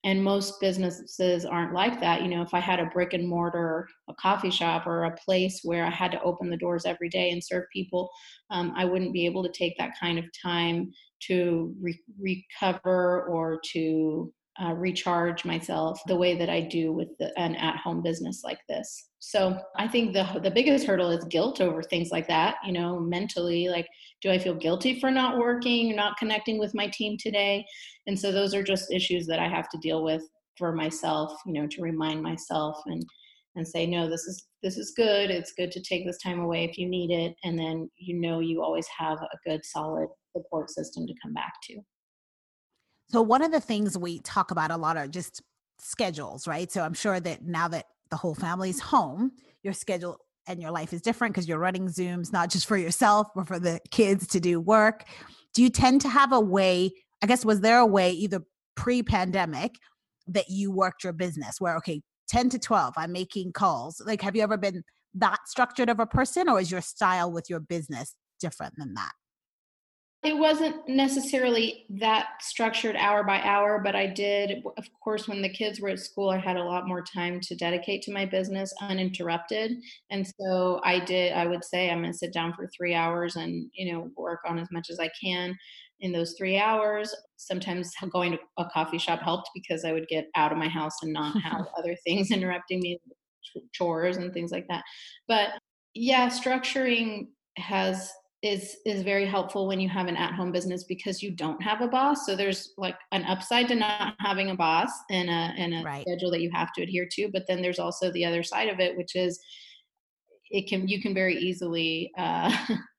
[0.05, 2.23] and most businesses aren't like that.
[2.23, 5.61] You know if i had a brick and mortar a coffee shop or a place
[5.63, 8.11] where i had to open the doors every day and serve people
[8.51, 10.91] um, i wouldn't be able to take that kind of time
[11.21, 14.33] to re- recover or to
[14.63, 19.09] uh, recharge myself the way that I do with the, an at-home business like this.
[19.19, 22.57] So I think the the biggest hurdle is guilt over things like that.
[22.65, 23.87] You know, mentally, like,
[24.23, 27.65] do I feel guilty for not working, not connecting with my team today?
[28.07, 30.23] And so those are just issues that I have to deal with
[30.57, 31.33] for myself.
[31.47, 33.03] You know, to remind myself and
[33.57, 35.31] and say, no, this is this is good.
[35.31, 38.41] It's good to take this time away if you need it, and then you know
[38.41, 41.81] you always have a good solid support system to come back to.
[43.11, 45.43] So one of the things we talk about a lot are just
[45.81, 46.71] schedules, right?
[46.71, 49.33] So I'm sure that now that the whole family's home,
[49.65, 53.27] your schedule and your life is different because you're running Zooms not just for yourself,
[53.35, 55.05] but for the kids to do work.
[55.55, 56.93] Do you tend to have a way?
[57.21, 58.43] I guess was there a way either
[58.77, 59.75] pre-pandemic
[60.29, 64.01] that you worked your business where okay, 10 to 12, I'm making calls.
[64.07, 64.85] Like have you ever been
[65.15, 69.13] that structured of a person or is your style with your business different than that?
[70.23, 75.49] It wasn't necessarily that structured hour by hour, but I did, of course, when the
[75.49, 78.75] kids were at school, I had a lot more time to dedicate to my business
[78.83, 79.73] uninterrupted.
[80.11, 83.37] And so I did, I would say, I'm going to sit down for three hours
[83.37, 85.57] and, you know, work on as much as I can
[86.01, 87.15] in those three hours.
[87.39, 91.03] Sometimes going to a coffee shop helped because I would get out of my house
[91.03, 93.01] and not have other things interrupting me,
[93.73, 94.85] chores and things like that.
[95.27, 95.53] But
[95.95, 98.13] yeah, structuring has
[98.43, 101.89] is is very helpful when you have an at-home business because you don't have a
[101.89, 105.83] boss so there's like an upside to not having a boss and a and a
[105.83, 106.07] right.
[106.09, 108.81] schedule that you have to adhere to but then there's also the other side of
[108.81, 109.39] it which is
[110.51, 112.51] it can you can very easily uh,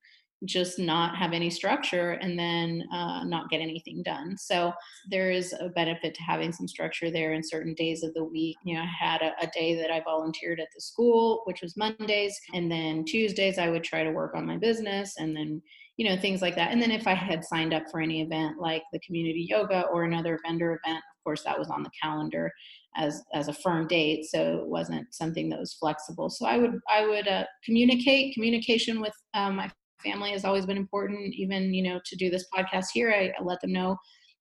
[0.46, 4.36] just not have any structure and then uh, not get anything done.
[4.38, 4.74] So
[5.10, 8.58] there is a benefit to having some structure there in certain days of the week.
[8.64, 11.78] You know, I had a, a, day that I volunteered at the school, which was
[11.78, 15.62] Mondays, and then Tuesdays I would try to work on my business and then
[15.98, 18.58] you know things like that and then if i had signed up for any event
[18.60, 22.52] like the community yoga or another vendor event of course that was on the calendar
[22.96, 26.80] as as a firm date so it wasn't something that was flexible so i would
[26.90, 29.70] i would uh, communicate communication with um, my
[30.04, 31.34] family has always been important.
[31.36, 33.98] Even, you know, to do this podcast here, I, I let them know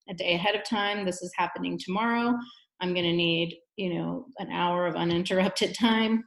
[0.09, 1.05] a day ahead of time.
[1.05, 2.35] This is happening tomorrow.
[2.81, 6.25] I'm going to need, you know, an hour of uninterrupted time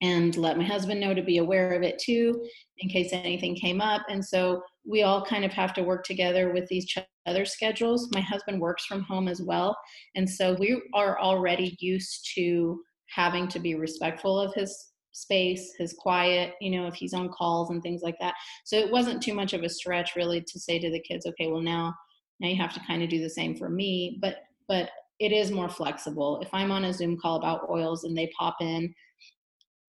[0.00, 2.46] and let my husband know to be aware of it too
[2.78, 4.02] in case anything came up.
[4.08, 6.86] And so we all kind of have to work together with these
[7.26, 8.08] other schedules.
[8.12, 9.76] My husband works from home as well.
[10.14, 15.94] And so we are already used to having to be respectful of his space, his
[15.98, 18.34] quiet, you know, if he's on calls and things like that.
[18.64, 21.48] So it wasn't too much of a stretch really to say to the kids, okay,
[21.48, 21.94] well now
[22.40, 24.36] now you have to kind of do the same for me, but
[24.68, 26.40] but it is more flexible.
[26.40, 28.94] If I'm on a Zoom call about oils and they pop in,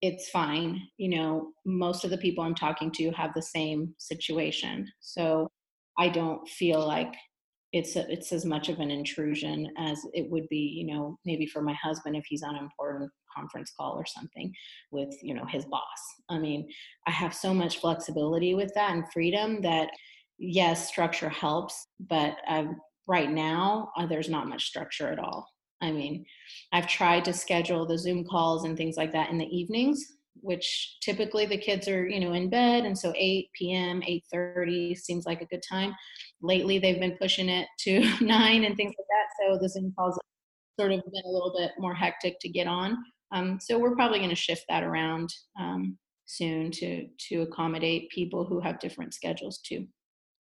[0.01, 0.81] it's fine.
[0.97, 4.91] You know, most of the people I'm talking to have the same situation.
[5.01, 5.47] So
[5.99, 7.13] I don't feel like
[7.71, 11.45] it's a, it's as much of an intrusion as it would be you know maybe
[11.45, 14.53] for my husband if he's on an important conference call or something
[14.91, 16.01] with you know his boss.
[16.29, 16.67] I mean
[17.07, 19.89] i have so much flexibility with that and freedom that
[20.37, 22.69] yes structure helps but I've,
[23.07, 25.47] right now uh, there's not much structure at all.
[25.81, 26.25] I mean
[26.73, 29.99] i've tried to schedule the zoom calls and things like that in the evenings
[30.41, 35.25] which typically the kids are you know in bed and so 8 p.m 8.30 seems
[35.25, 35.93] like a good time.
[36.41, 40.17] Lately they've been pushing it to 9 and things like that so the zoom calls
[40.79, 42.97] sort of been a little bit more hectic to get on
[43.31, 48.45] um, so we're probably going to shift that around um, soon to to accommodate people
[48.45, 49.85] who have different schedules too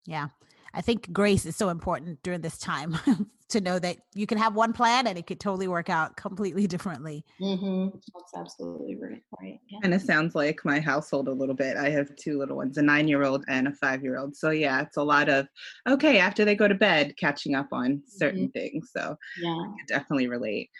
[0.06, 0.28] yeah
[0.74, 2.96] I think grace is so important during this time
[3.50, 6.66] to know that you can have one plan and it could totally work out completely
[6.66, 7.24] differently.
[7.40, 7.88] Mm-hmm.
[8.14, 9.22] That's absolutely right.
[9.40, 9.60] Right.
[9.68, 9.78] Yeah.
[9.84, 11.76] And it sounds like my household a little bit.
[11.76, 14.34] I have two little ones, a nine year old and a five year old.
[14.34, 15.46] So yeah, it's a lot of
[15.88, 18.58] okay after they go to bed, catching up on certain mm-hmm.
[18.58, 18.90] things.
[18.96, 20.70] So yeah, I can definitely relate.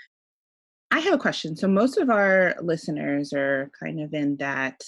[0.93, 1.57] I have a question.
[1.57, 4.85] So most of our listeners are kind of in that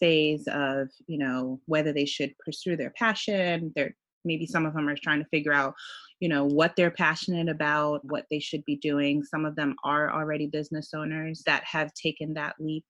[0.00, 4.88] phase of, you know, whether they should pursue their passion, they're maybe some of them
[4.88, 5.74] are trying to figure out
[6.20, 10.10] you know what they're passionate about what they should be doing some of them are
[10.10, 12.84] already business owners that have taken that leap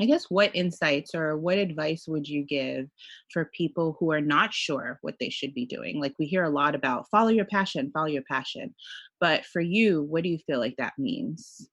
[0.00, 2.86] i guess what insights or what advice would you give
[3.32, 6.00] for people who are not sure what they should be doing?
[6.00, 8.74] Like we hear a lot about follow your passion follow your passion.
[9.20, 11.68] But for you what do you feel like that means?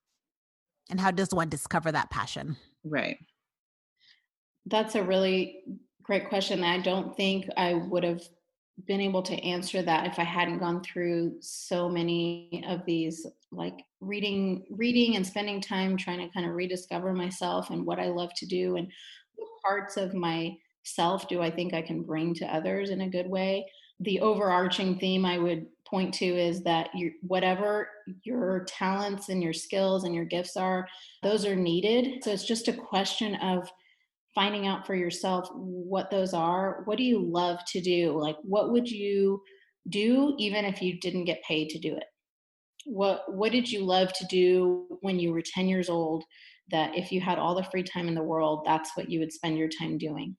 [0.90, 2.56] And how does one discover that passion?
[2.84, 3.18] Right.
[4.66, 5.62] That's a really
[6.02, 8.22] great question i don't think i would have
[8.86, 13.84] been able to answer that if I hadn't gone through so many of these like
[14.00, 18.30] reading reading and spending time trying to kind of rediscover myself and what I love
[18.36, 18.88] to do and
[19.36, 23.28] what parts of myself do I think I can bring to others in a good
[23.28, 23.66] way.
[24.00, 27.88] The overarching theme I would point to is that you whatever
[28.24, 30.88] your talents and your skills and your gifts are,
[31.22, 32.24] those are needed.
[32.24, 33.70] So it's just a question of
[34.34, 38.18] finding out for yourself what those are what do you love to do?
[38.18, 39.42] Like what would you
[39.88, 42.04] do even if you didn't get paid to do it?
[42.86, 46.24] What what did you love to do when you were 10 years old
[46.70, 49.32] that if you had all the free time in the world that's what you would
[49.32, 50.36] spend your time doing?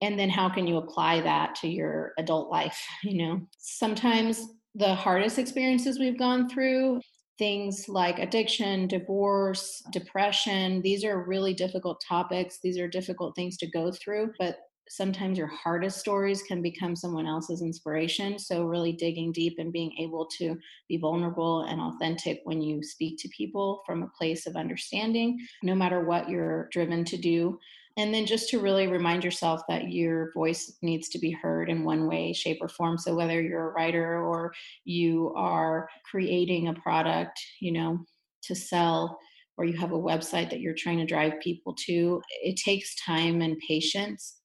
[0.00, 3.40] And then how can you apply that to your adult life you know?
[3.58, 7.00] Sometimes the hardest experiences we've gone through
[7.38, 10.82] things like addiction, divorce, depression.
[10.82, 12.60] These are really difficult topics.
[12.62, 14.58] These are difficult things to go through, but
[14.88, 18.38] sometimes your hardest stories can become someone else's inspiration.
[18.38, 20.56] So, really digging deep and being able to
[20.88, 25.74] be vulnerable and authentic when you speak to people from a place of understanding, no
[25.74, 27.58] matter what you're driven to do.
[27.96, 31.84] And then just to really remind yourself that your voice needs to be heard in
[31.84, 32.98] one way, shape, or form.
[32.98, 34.52] So, whether you're a writer or
[34.84, 37.98] you are creating a product, you know,
[38.44, 39.18] to sell,
[39.56, 43.40] or you have a website that you're trying to drive people to, it takes time
[43.42, 44.40] and patience.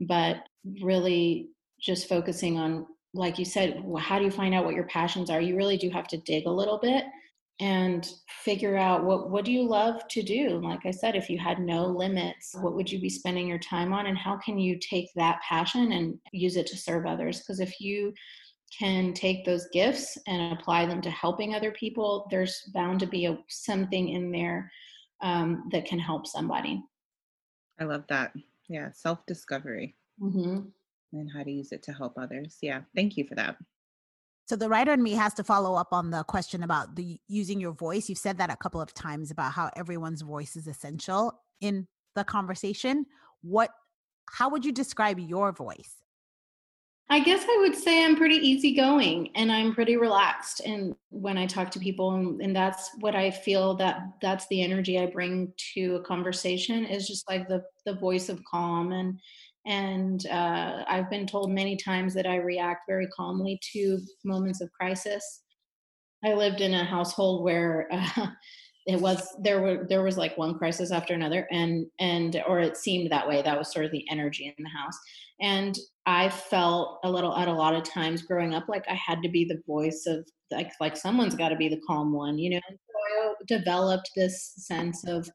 [0.00, 0.36] But
[0.80, 1.48] really
[1.80, 5.40] just focusing on like you said how do you find out what your passions are?
[5.40, 7.04] You really do have to dig a little bit
[7.60, 8.08] and
[8.44, 10.60] figure out what what do you love to do?
[10.62, 13.92] Like i said if you had no limits what would you be spending your time
[13.92, 17.40] on and how can you take that passion and use it to serve others?
[17.40, 18.12] Because if you
[18.76, 23.26] can take those gifts and apply them to helping other people there's bound to be
[23.26, 24.70] a, something in there
[25.20, 26.82] um, that can help somebody.
[27.78, 28.32] I love that.
[28.68, 30.60] Yeah self discovery mm-hmm.
[31.12, 32.58] and how to use it to help others.
[32.62, 33.56] Yeah thank you for that
[34.46, 37.60] so the writer in me has to follow up on the question about the using
[37.60, 38.08] your voice.
[38.08, 42.24] You've said that a couple of times about how everyone's voice is essential in the
[42.24, 43.06] conversation.
[43.42, 43.70] What
[44.30, 45.96] how would you describe your voice?
[47.10, 51.46] I guess I would say I'm pretty easygoing and I'm pretty relaxed and when I
[51.46, 55.52] talk to people and, and, that's what I feel that that's the energy I bring
[55.74, 59.20] to a conversation is just like the the voice of calm and
[59.66, 64.72] and uh, I've been told many times that I react very calmly to moments of
[64.72, 65.42] crisis.
[66.24, 68.28] I lived in a household where uh,
[68.86, 72.76] it was there were there was like one crisis after another and and or it
[72.76, 73.40] seemed that way.
[73.42, 74.98] That was sort of the energy in the house.
[75.40, 79.22] And i felt a little at a lot of times growing up like i had
[79.22, 82.50] to be the voice of like like someone's got to be the calm one you
[82.50, 82.60] know?
[82.68, 82.74] So
[83.20, 85.28] i developed this sense of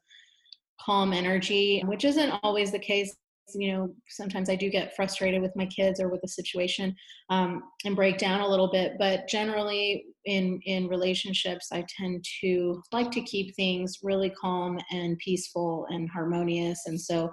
[0.80, 3.16] calm energy which isn't always the case
[3.54, 6.94] you know sometimes i do get frustrated with my kids or with a situation
[7.30, 12.82] um, and break down a little bit but generally in in relationships i tend to
[12.92, 17.30] like to keep things really calm and peaceful and harmonious and so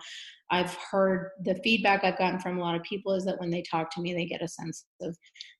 [0.52, 3.64] i've heard the feedback i've gotten from a lot of people is that when they
[3.70, 5.16] talk to me they get a sense of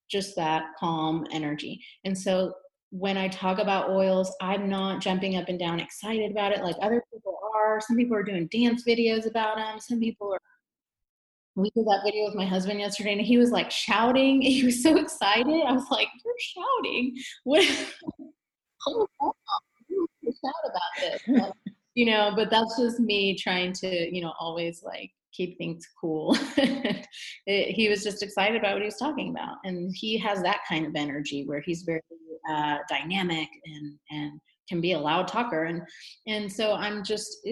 [0.10, 2.54] just that calm energy and so
[2.92, 6.78] when I talk about oils, I'm not jumping up and down excited about it like
[6.82, 7.82] other people are.
[7.82, 9.80] Some people are doing dance videos about them.
[9.80, 10.40] Some people are.
[11.56, 14.42] We did that video with my husband yesterday, and he was like shouting.
[14.56, 15.64] He was so excited.
[15.66, 17.16] I was like, "You're shouting!
[17.44, 17.66] What?
[18.88, 21.52] oh, shout about this!"
[21.98, 26.38] You know, but that's just me trying to, you know, always like keep things cool.
[26.58, 27.08] it,
[27.48, 30.86] he was just excited about what he was talking about, and he has that kind
[30.86, 32.02] of energy where he's very
[32.50, 35.84] uh, dynamic and and can be a loud talker, and
[36.28, 37.48] and so I'm just.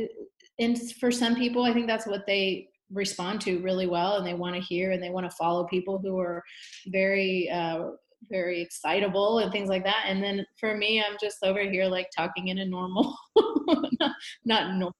[0.59, 4.33] and for some people, I think that's what they respond to really well, and they
[4.33, 6.43] want to hear and they want to follow people who are
[6.87, 7.89] very uh,
[8.29, 10.05] very excitable and things like that.
[10.07, 13.17] And then for me, I'm just over here like talking in a normal,
[13.99, 14.15] not,
[14.45, 14.95] not normal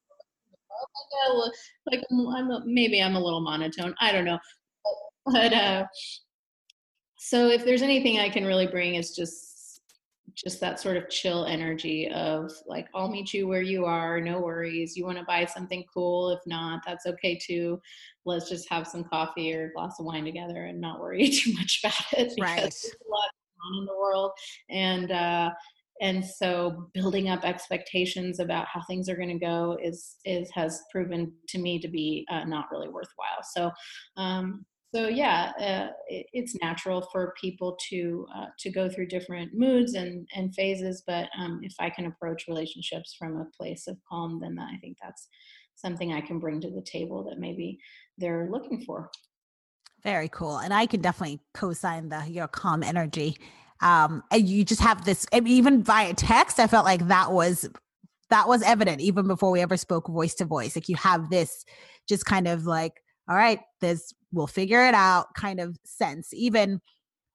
[1.91, 3.95] like I'm a, maybe I'm a little monotone.
[3.99, 4.39] I don't know,
[5.25, 5.85] but uh,
[7.17, 9.52] so if there's anything I can really bring is just
[10.35, 14.39] just that sort of chill energy of like I'll meet you where you are, no
[14.39, 14.95] worries.
[14.95, 16.29] You want to buy something cool?
[16.29, 17.79] If not, that's okay too.
[18.25, 21.53] Let's just have some coffee or a glass of wine together and not worry too
[21.53, 22.33] much about it.
[22.39, 22.61] Right.
[22.61, 23.29] There's a lot
[23.61, 24.31] going on in the world,
[24.69, 25.51] and uh,
[26.01, 30.81] and so building up expectations about how things are going to go is is has
[30.91, 33.71] proven to me to be uh, not really worthwhile so
[34.17, 39.51] um, so yeah uh, it, it's natural for people to uh, to go through different
[39.53, 43.97] moods and and phases but um, if i can approach relationships from a place of
[44.07, 45.27] calm then i think that's
[45.75, 47.79] something i can bring to the table that maybe
[48.17, 49.09] they're looking for.
[50.03, 53.37] Very cool and i can definitely co-sign the your calm energy
[53.81, 57.69] um, and you just have this even via text i felt like that was
[58.29, 61.63] that was evident even before we ever spoke voice to voice like you have this
[62.07, 66.29] just kind of like all right this we'll figure it out kind of sense.
[66.33, 66.79] Even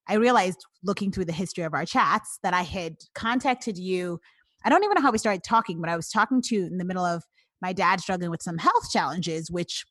[0.08, 4.18] i realized looking through the history of our chats that i had contacted you
[4.64, 6.78] i don't even know how we started talking but i was talking to you in
[6.78, 7.22] the middle of
[7.60, 9.84] my dad struggling with some health challenges which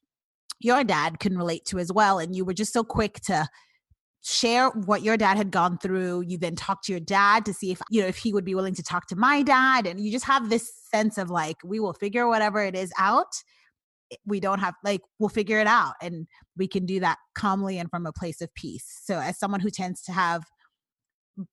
[0.60, 3.48] your dad can relate to as well and you were just so quick to
[4.24, 6.22] share what your dad had gone through.
[6.22, 8.56] You then talk to your dad to see if you know if he would be
[8.56, 11.80] willing to talk to my dad and you just have this sense of like we
[11.80, 13.41] will figure whatever it is out
[14.26, 17.89] we don't have like we'll figure it out and we can do that calmly and
[17.89, 20.43] from a place of peace so as someone who tends to have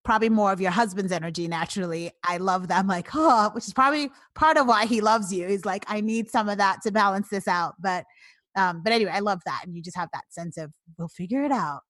[0.04, 3.72] probably more of your husband's energy naturally i love that i'm like oh which is
[3.74, 6.90] probably part of why he loves you he's like i need some of that to
[6.90, 8.04] balance this out but
[8.56, 9.62] Um, but anyway, I love that.
[9.64, 11.80] And you just have that sense of, we'll figure it out.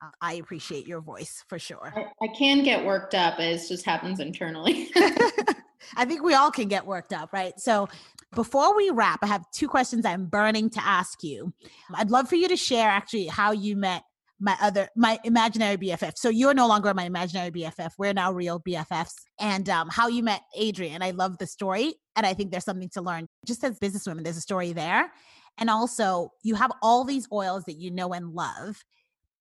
[0.00, 1.92] Uh, I appreciate your voice for sure.
[1.96, 3.40] I, I can get worked up.
[3.40, 4.88] It just happens internally.
[5.96, 7.58] I think we all can get worked up, right?
[7.58, 7.88] So
[8.34, 11.52] before we wrap, I have two questions I'm burning to ask you.
[11.94, 14.02] I'd love for you to share actually how you met
[14.42, 16.12] my other my imaginary BFF.
[16.16, 17.92] So you're no longer my imaginary BFF.
[17.96, 19.14] We're now real BFFs.
[19.38, 21.00] And um, how you met Adriene.
[21.00, 23.28] I love the story, and I think there's something to learn.
[23.46, 25.12] Just as businesswomen, there's a story there.
[25.58, 28.82] And also, you have all these oils that you know and love.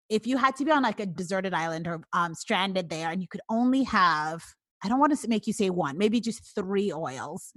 [0.10, 3.22] If you had to be on like a deserted island or um, stranded there, and
[3.22, 4.44] you could only have,
[4.84, 7.54] I don't want to make you say one, maybe just three oils.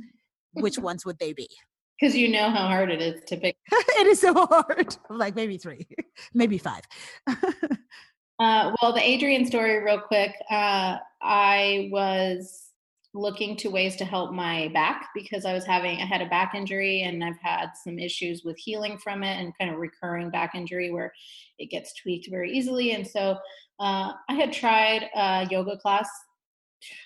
[0.52, 1.48] Which ones would they be?
[1.98, 3.56] because you know how hard it is to pick.
[3.72, 4.96] it is so hard.
[5.10, 5.86] Like maybe three,
[6.32, 6.82] maybe five.
[7.28, 10.34] uh, well, the Adriene story, real quick.
[10.50, 12.70] Uh, I was
[13.14, 16.54] looking to ways to help my back because I was having I had a back
[16.54, 20.56] injury and I've had some issues with healing from it and kind of recurring back
[20.56, 21.12] injury where
[21.58, 22.92] it gets tweaked very easily.
[22.92, 23.38] And so
[23.78, 26.08] uh, I had tried a yoga class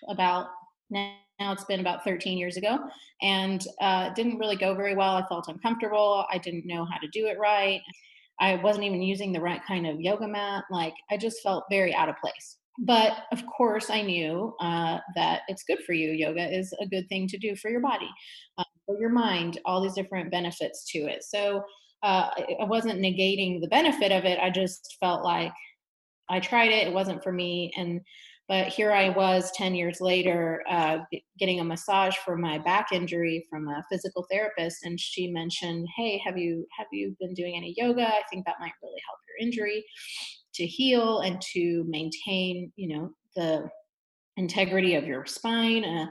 [0.09, 0.49] about
[0.91, 2.79] now now it's been about 13 years ago
[3.23, 5.15] and uh, didn't really go very well.
[5.15, 6.27] I felt uncomfortable.
[6.31, 7.81] I didn't know how to do it right.
[8.41, 10.65] I wasn't even using the right kind of yoga mat.
[10.71, 12.57] Like i just felt very out of place.
[12.81, 16.11] But of course i knew uh, that it's good for you.
[16.11, 18.11] Yoga is a good thing to do for your body
[18.59, 21.25] uh, for your mind all these different benefits to it.
[21.25, 21.63] So
[22.03, 24.39] uh, i wasn't negating the benefit of it.
[24.41, 25.53] I just felt like
[26.29, 26.89] i tried it.
[26.89, 27.73] It wasn't for me.
[27.77, 28.01] And
[28.49, 30.99] but here I was 10 years later uh,
[31.39, 36.21] getting a massage for my back injury from a physical therapist, and she mentioned, "Hey,
[36.25, 38.07] have you have you been doing any yoga?
[38.07, 39.85] I think that might really help your injury
[40.55, 43.69] to heal and to maintain, you know, the
[44.39, 46.07] integrity of your spine, uh,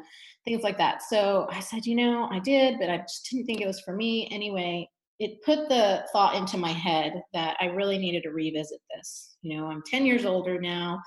[0.46, 3.62] things like that." So I said, "You know, I did, but I just didn't think
[3.62, 4.88] it was for me anyway."
[5.20, 9.38] It put the thought into my head that I really needed to revisit this.
[9.42, 11.02] You know, I'm 10 years older now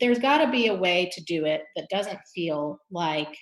[0.00, 3.34] there's got to be a way to do it that doesn't feel like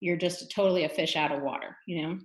[0.00, 2.18] you're just totally a fish out of water, you know?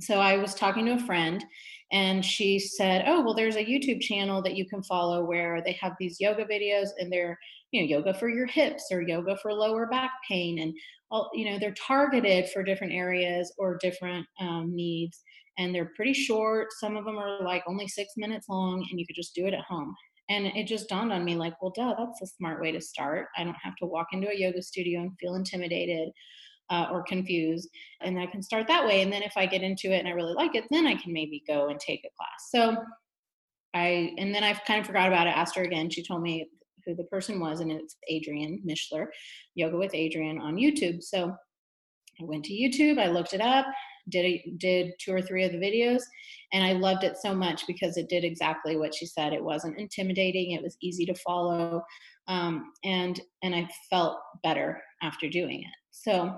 [0.00, 1.44] So I was talking to a friend
[1.90, 5.72] and she said, "Oh, well there's a YouTube channel that you can follow where they
[5.80, 7.38] have these yoga videos and they're,
[7.72, 10.72] you know, yoga for your hips or yoga for lower back pain and
[11.10, 15.22] all, you know, they're targeted for different areas or different um, needs
[15.56, 16.68] and they're pretty short.
[16.78, 19.54] Some of them are like only 6 minutes long and you could just do it
[19.54, 19.94] at home."
[20.28, 23.28] And it just dawned on me like, well, duh, that's a smart way to start.
[23.36, 26.10] I don't have to walk into a yoga studio and feel intimidated
[26.70, 27.68] uh, or confused.
[28.02, 29.02] And I can start that way.
[29.02, 31.12] And then if I get into it and I really like it, then I can
[31.12, 32.50] maybe go and take a class.
[32.50, 32.76] So
[33.74, 35.90] I, and then I kind of forgot about it, asked her again.
[35.90, 36.46] She told me
[36.84, 39.06] who the person was, and it's Adriene Mishler,
[39.54, 41.02] Yoga with Adriene on YouTube.
[41.02, 41.34] So
[42.20, 43.66] I went to YouTube, I looked it up,
[44.08, 46.02] did a, did two or three of the videos,
[46.52, 49.32] and I loved it so much because it did exactly what she said.
[49.32, 50.52] It wasn't intimidating.
[50.52, 51.82] It was easy to follow,
[52.26, 55.74] um, and and I felt better after doing it.
[55.90, 56.36] So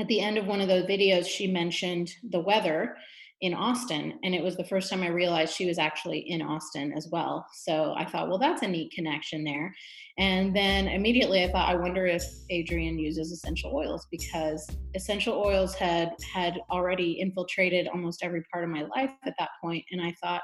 [0.00, 2.96] at the end of one of those videos, she mentioned the weather
[3.40, 4.18] in Austin.
[4.24, 7.46] And it was the first time I realized she was actually in Austin as well.
[7.54, 9.72] So I thought, well, that's a neat connection there.
[10.18, 15.74] And then immediately I thought, I wonder if Adriene uses essential oils because essential oils
[15.74, 19.84] had had already infiltrated almost every part of my life at that point.
[19.92, 20.42] And I thought,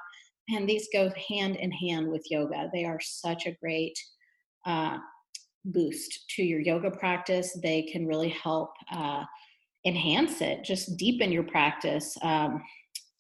[0.49, 2.71] man, these go hand in hand with yoga.
[2.73, 3.99] They are such a great
[4.67, 4.99] uh,
[5.65, 7.59] boost to your yoga practice.
[7.61, 9.25] They can really help uh,
[9.85, 12.17] enhance it, just deepen your practice.
[12.23, 12.63] Um,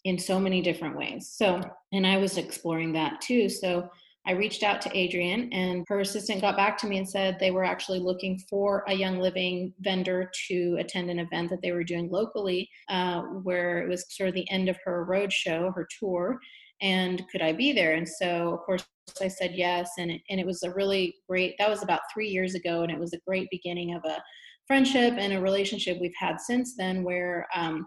[0.05, 1.32] in so many different ways.
[1.34, 1.61] So,
[1.92, 3.48] and I was exploring that too.
[3.48, 3.88] So,
[4.26, 7.50] I reached out to Adriene, and her assistant got back to me and said they
[7.50, 11.84] were actually looking for a Young Living vendor to attend an event that they were
[11.84, 15.86] doing locally, uh, where it was sort of the end of her road show, her
[16.00, 16.38] tour,
[16.80, 17.92] and could I be there?
[17.94, 18.86] And so, of course,
[19.20, 21.57] I said yes, and it, and it was a really great.
[21.59, 24.22] That was about three years ago, and it was a great beginning of a
[24.66, 27.86] friendship and a relationship we've had since then, where um,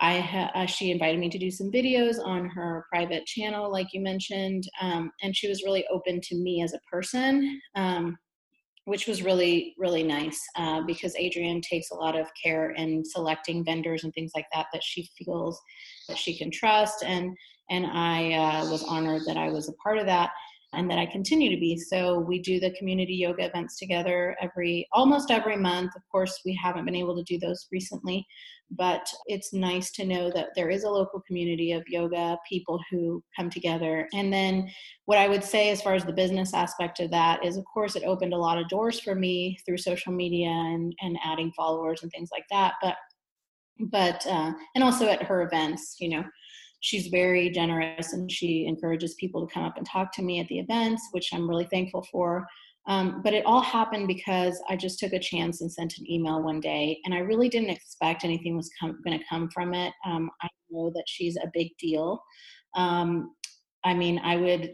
[0.00, 3.88] I ha- uh, she invited me to do some videos on her private channel, like
[3.92, 8.16] you mentioned, um, and she was really open to me as a person, um,
[8.86, 13.64] which was really really nice uh, because Adriene takes a lot of care in selecting
[13.64, 15.60] vendors and things like that that she feels
[16.08, 17.36] that she can trust, and
[17.70, 20.30] and I uh, was honored that I was a part of that
[20.76, 21.78] and that I continue to be.
[21.78, 25.92] So we do the community yoga events together every almost every month.
[25.96, 28.26] Of course, we haven't been able to do those recently,
[28.70, 33.22] but it's nice to know that there is a local community of yoga people who
[33.36, 34.08] come together.
[34.14, 34.68] And then
[35.04, 37.94] what I would say as far as the business aspect of that is of course
[37.94, 42.02] it opened a lot of doors for me through social media and and adding followers
[42.02, 42.96] and things like that, but
[43.90, 46.24] but uh, and also at her events, you know,
[46.80, 50.46] she's very generous and she encourages people to come up and talk to me at
[50.48, 52.46] the events, which I'm really thankful for.
[52.86, 56.42] Um, but it all happened because I just took a chance and sent an email
[56.42, 59.92] one day, and I really didn't expect anything was going to come from it.
[60.04, 62.22] Um, I know that she's a big deal.
[62.74, 63.34] Um,
[63.84, 64.72] I mean, I would,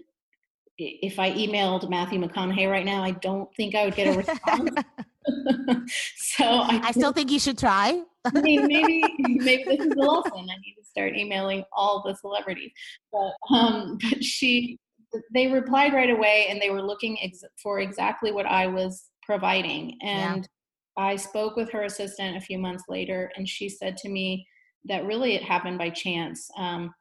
[0.78, 4.70] if I emailed Matthew McConaughey right now, I don't think I would get a response.
[6.16, 8.02] so I, I, still think you should try.
[8.24, 10.32] I mean, maybe maybe this is a lesson.
[10.50, 12.72] I need to start emailing all the celebrities.
[13.12, 14.78] But um, but she
[15.32, 19.98] they replied right away and they were looking ex- for exactly what I was providing.
[20.02, 20.48] And
[20.98, 21.04] yeah.
[21.04, 24.46] I spoke with her assistant a few months later, and she said to me
[24.84, 26.48] that really it happened by chance.
[26.56, 26.92] Um,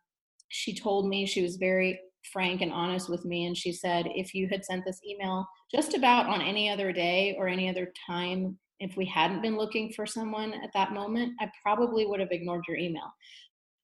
[0.50, 2.00] she told me she was very
[2.32, 5.96] frank and honest with me, and she said, if you had sent this email just
[5.96, 10.06] about on any other day or any other time, if we hadn't been looking for
[10.06, 13.12] someone at that moment, I probably would have ignored your email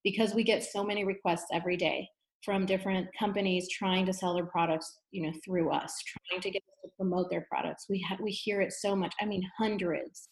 [0.04, 2.08] because we get so many requests every day
[2.46, 5.94] from different companies trying to sell their products you know through us
[6.30, 7.88] trying to get us to promote their products.
[7.90, 10.30] We ha- we hear it so much i mean hundreds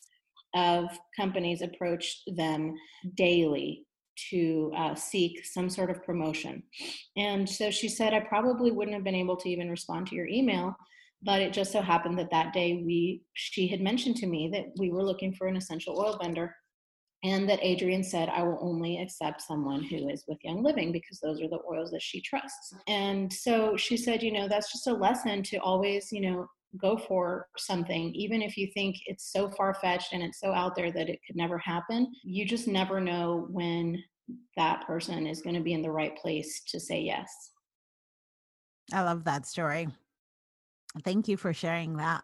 [0.56, 0.85] of
[1.18, 2.76] companies approach them
[3.15, 3.85] daily
[4.30, 6.61] to uh, seek some sort of promotion.
[7.18, 10.27] And so she said i probably wouldn't have been able to even respond to your
[10.27, 10.76] email
[11.26, 14.65] but it just so happened that that day we she had mentioned to me that
[14.77, 16.56] we were looking for an essential oil vendor
[17.23, 21.19] and that Adriene said, I will only accept someone who is with Young Living because
[21.19, 22.73] those are the oils that she trusts.
[22.87, 26.47] And so she said, you know, that's just a lesson to always, you know,
[26.81, 30.75] go for something, even if you think it's so far fetched and it's so out
[30.75, 32.11] there that it could never happen.
[32.23, 34.03] You just never know when
[34.57, 37.51] that person is going to be in the right place to say yes.
[38.91, 39.87] I love that story.
[41.03, 42.23] Thank you for sharing that.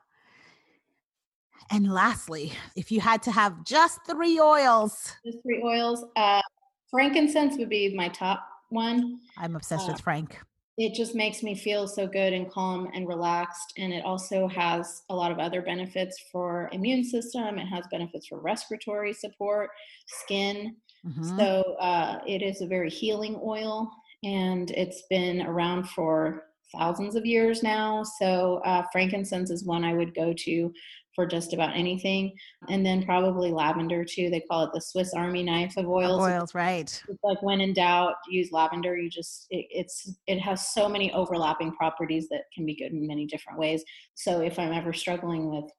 [1.71, 6.41] And lastly, if you had to have just three oils, just three oils, uh,
[6.89, 9.19] frankincense would be my top one.
[9.37, 10.39] I'm obsessed uh, with frank.
[10.77, 13.73] It just makes me feel so good and calm and relaxed.
[13.77, 17.59] And it also has a lot of other benefits for immune system.
[17.59, 19.71] It has benefits for respiratory support,
[20.07, 20.77] skin.
[21.05, 21.37] Mm-hmm.
[21.37, 23.91] So uh, it is a very healing oil,
[24.23, 28.03] and it's been around for thousands of years now.
[28.03, 30.73] So uh, frankincense is one I would go to
[31.19, 32.33] for just about anything.
[32.69, 34.29] And then probably lavender too.
[34.29, 36.21] They call it the Swiss Army knife of oils.
[36.21, 37.03] oils, right?
[37.09, 38.95] It's like when in doubt, use lavender.
[38.95, 43.05] You just it, it's it has so many overlapping properties that can be good in
[43.05, 43.83] many different ways.
[44.15, 45.69] So if I'm ever struggling with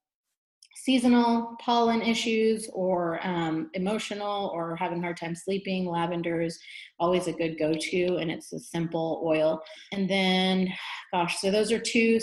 [0.77, 6.59] seasonal pollen issues or um, emotional or having a hard time sleeping, lavender is
[6.99, 9.63] always a good go-to, and it's a simple oil.
[9.93, 10.69] And then,
[11.15, 12.21] gosh, so those are two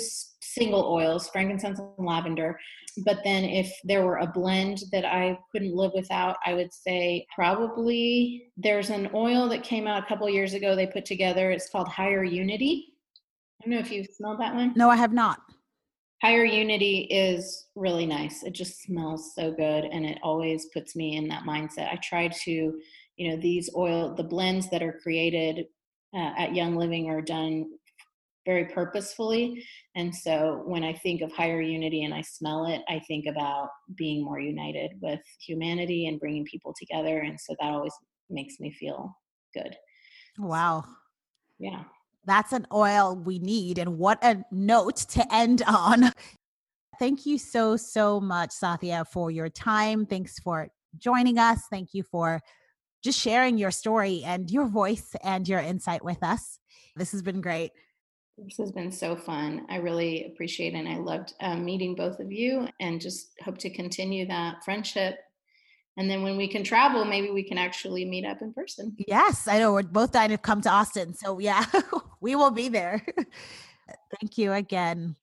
[0.57, 2.59] single oils, frankincense and lavender.
[3.05, 7.25] But then if there were a blend that I couldn't live without, I would say
[7.33, 11.51] probably there's an oil that came out a couple years ago they put together.
[11.51, 12.93] It's called Higher Unity.
[13.61, 14.73] I don't know if you've smelled that one.
[14.75, 15.39] No, I have not.
[16.23, 18.43] Higher Unity is really nice.
[18.43, 21.91] It just smells so good and it always puts me in that mindset.
[21.91, 22.51] I try to,
[23.17, 25.65] you know, these oil, the blends that are created
[26.15, 27.65] uh, at Young Living are done
[28.47, 29.63] very purposefully.
[29.95, 33.67] And so when I think of higher unity and I smell it, I think about
[33.95, 37.19] being more united with humanity and bringing people together.
[37.19, 37.93] And so that always
[38.29, 39.15] makes me feel
[39.53, 39.75] good.
[40.39, 40.85] Wow.
[41.59, 41.83] Yeah.
[42.25, 43.77] That's an oil we need.
[43.77, 46.13] And what a note to end on.
[46.99, 50.05] Thank you so, so much, Sathya, for your time.
[50.05, 51.63] Thanks for joining us.
[51.69, 52.41] Thank you for
[53.03, 56.59] just sharing your story and your voice and your insight with us.
[56.95, 57.71] This has been great.
[58.37, 59.65] This has been so fun.
[59.67, 60.77] I really appreciate it.
[60.77, 65.17] And I loved um, meeting both of you and just hope to continue that friendship.
[65.97, 68.95] And then when we can travel, maybe we can actually meet up in person.
[69.07, 69.73] Yes, I know.
[69.73, 71.15] We're both dying to come to Austin.
[71.15, 71.65] So, yeah,
[72.21, 73.03] we will be there.
[74.21, 75.15] Thank you again.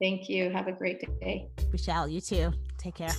[0.00, 0.48] Thank you.
[0.48, 1.50] Have a great day.
[1.70, 2.08] We shall.
[2.08, 2.52] You too.
[2.78, 3.12] Take care.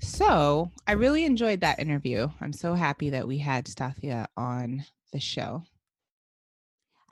[0.00, 2.28] So, I really enjoyed that interview.
[2.40, 5.62] I'm so happy that we had Sathya on the show.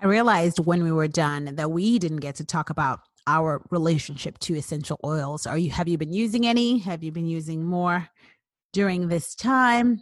[0.01, 4.39] I realized when we were done that we didn't get to talk about our relationship
[4.39, 5.47] to essential oils.
[5.47, 6.79] Are you have you been using any?
[6.79, 8.09] Have you been using more
[8.73, 10.01] during this time?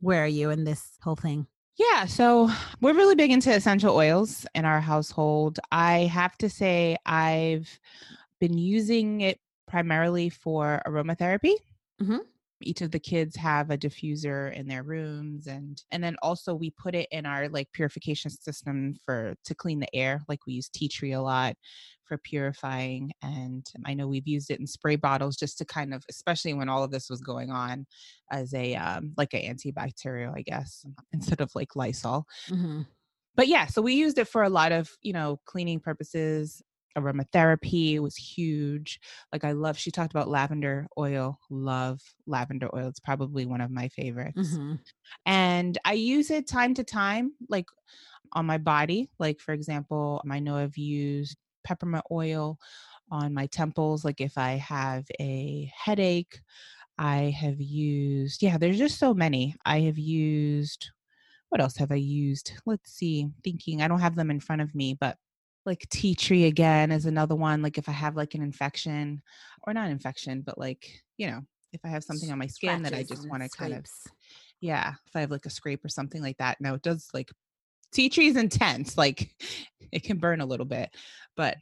[0.00, 1.46] Where are you in this whole thing?
[1.76, 2.50] Yeah, so
[2.80, 5.60] we're really big into essential oils in our household.
[5.70, 7.78] I have to say I've
[8.40, 9.38] been using it
[9.68, 11.54] primarily for aromatherapy.
[12.00, 12.18] Mm-hmm.
[12.62, 16.70] Each of the kids have a diffuser in their rooms and and then also we
[16.70, 20.68] put it in our like purification system for to clean the air like we use
[20.68, 21.54] tea tree a lot
[22.04, 26.02] for purifying and i know we've used it in spray bottles just to kind of
[26.10, 27.86] especially when all of this was going on
[28.32, 32.82] as a um like an antibacterial i guess instead of like lysol Mm-hmm.
[33.36, 36.62] but yeah so we used it for a lot of you know cleaning purposes
[37.00, 39.00] aromatherapy was huge
[39.32, 43.70] like i love she talked about lavender oil love lavender oil it's probably one of
[43.70, 44.54] my favorites.
[44.54, 44.74] Mm-hmm.
[45.26, 47.66] and i use it time to time like
[48.32, 52.58] on my body like for example i know i've used peppermint oil
[53.10, 56.40] on my temples like if i have a headache
[56.98, 59.54] i have used yeah there's just so many.
[59.64, 60.90] I have used
[61.48, 62.52] what else have i used?
[62.66, 65.16] Let's see thinking i don't have them in front of me but
[65.68, 69.22] like tea tree again is another one like if i have like an infection
[69.66, 71.40] or not infection but like you know
[71.74, 73.84] if i have something on my skin that i just want to kind of
[74.60, 77.30] yeah if i have like a scrape or something like that no it does like
[77.92, 79.30] tea tree is intense like
[79.92, 80.88] it can burn a little bit
[81.36, 81.56] but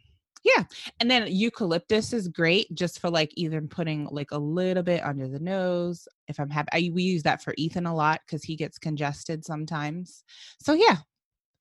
[0.45, 0.63] yeah
[1.01, 5.27] and then eucalyptus is great just for like even putting like a little bit under
[5.27, 8.55] the nose if i'm having I, we use that for ethan a lot because he
[8.55, 10.23] gets congested sometimes
[10.61, 10.99] so yeah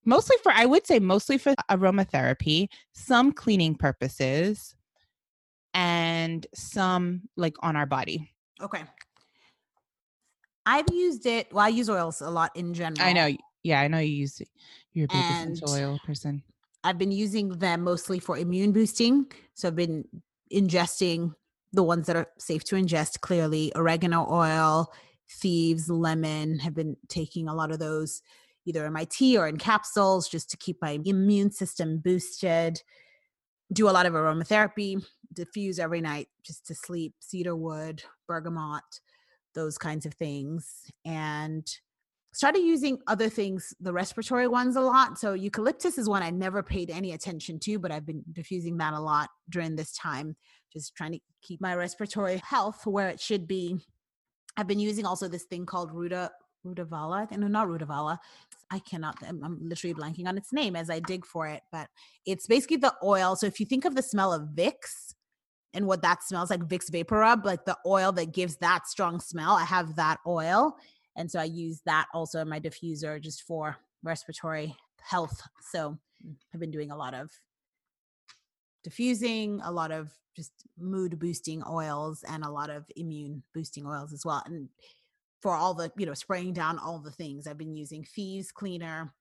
[0.06, 4.76] mostly for i would say mostly for aromatherapy some cleaning purposes
[5.73, 8.84] and some like on our body Okay.
[10.65, 11.52] I've used it.
[11.53, 13.02] Well, I use oils a lot in general.
[13.02, 14.41] i know yeah i know you use
[14.94, 16.41] you're a big essential oil person
[16.86, 19.26] I've been using them mostly for immune boosting.
[19.56, 20.07] So I've been
[20.53, 21.34] ingesting
[21.73, 24.94] the ones that are safe to ingest clearly oregano oil,
[25.27, 26.60] thieves, lemon.
[26.60, 28.22] Have been taking a lot of those
[28.65, 32.81] either in my tea or in capsules just to keep my immune system boosted.
[33.73, 38.83] Do a lot of aromatherapy, diffuse every night just to sleep, cedar wood, bergamot,
[39.53, 40.83] those kinds of things.
[41.03, 41.67] And
[42.33, 45.17] started using other things, the respiratory ones a lot.
[45.17, 48.93] So eucalyptus is one I never paid any attention to, but I've been diffusing that
[48.93, 50.35] a lot during this time,
[50.73, 53.77] just trying to keep my respiratory health where it should be.
[54.57, 56.29] I've been using also this thing called Ruta
[56.65, 57.31] Rutavala.
[57.37, 58.17] No, not Rutavala.
[58.71, 59.17] I cannot.
[59.27, 61.87] I'm, I'm literally blanking on its name as I dig for it, but
[62.25, 63.35] it's basically the oil.
[63.35, 65.13] So if you think of the smell of Vicks
[65.73, 69.53] and what that smells like, Vicks VapoRub, like the oil that gives that strong smell,
[69.53, 70.75] I have that oil
[71.15, 75.41] and so I use that also in my diffuser just for respiratory health.
[75.71, 76.31] So hmm.
[76.53, 77.31] I've been doing a lot of
[78.83, 84.11] diffusing, a lot of just mood boosting oils, and a lot of immune boosting oils
[84.11, 84.43] as well.
[84.45, 84.69] And
[85.45, 89.13] for all the, you know, spraying down all the things, I've been using Thieves Cleaner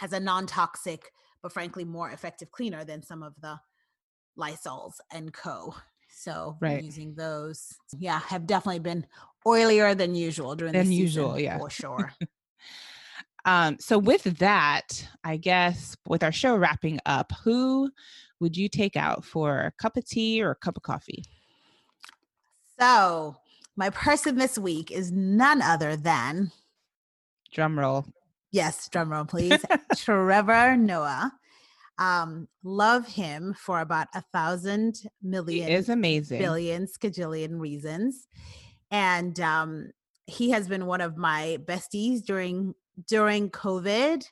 [0.00, 1.12] as a non toxic,
[1.42, 3.60] but frankly more effective cleaner than some of the
[4.38, 5.74] Lysols and Co.
[6.08, 6.82] So Right.
[6.82, 7.74] using those.
[7.98, 9.06] Yeah, have definitely been
[9.46, 11.58] oilier than usual during Than the usual, yeah.
[11.58, 12.10] for sure.
[13.46, 17.90] Um, so with that, I guess with our show wrapping up, who
[18.38, 21.24] would you take out for a cup of tea or a cup of coffee?
[22.78, 23.36] so
[23.80, 26.52] my person this week is none other than
[27.50, 28.04] Drum roll.
[28.52, 29.64] yes, drum roll please,
[29.96, 31.32] Trevor Noah.
[31.98, 34.96] Um, love him for about a thousand
[35.46, 36.40] He is amazing.
[36.40, 38.28] billion skajillion reasons
[38.90, 39.90] and um
[40.26, 42.74] he has been one of my besties during
[43.08, 44.24] during covid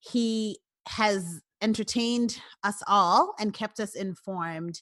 [0.00, 4.80] he has entertained us all and kept us informed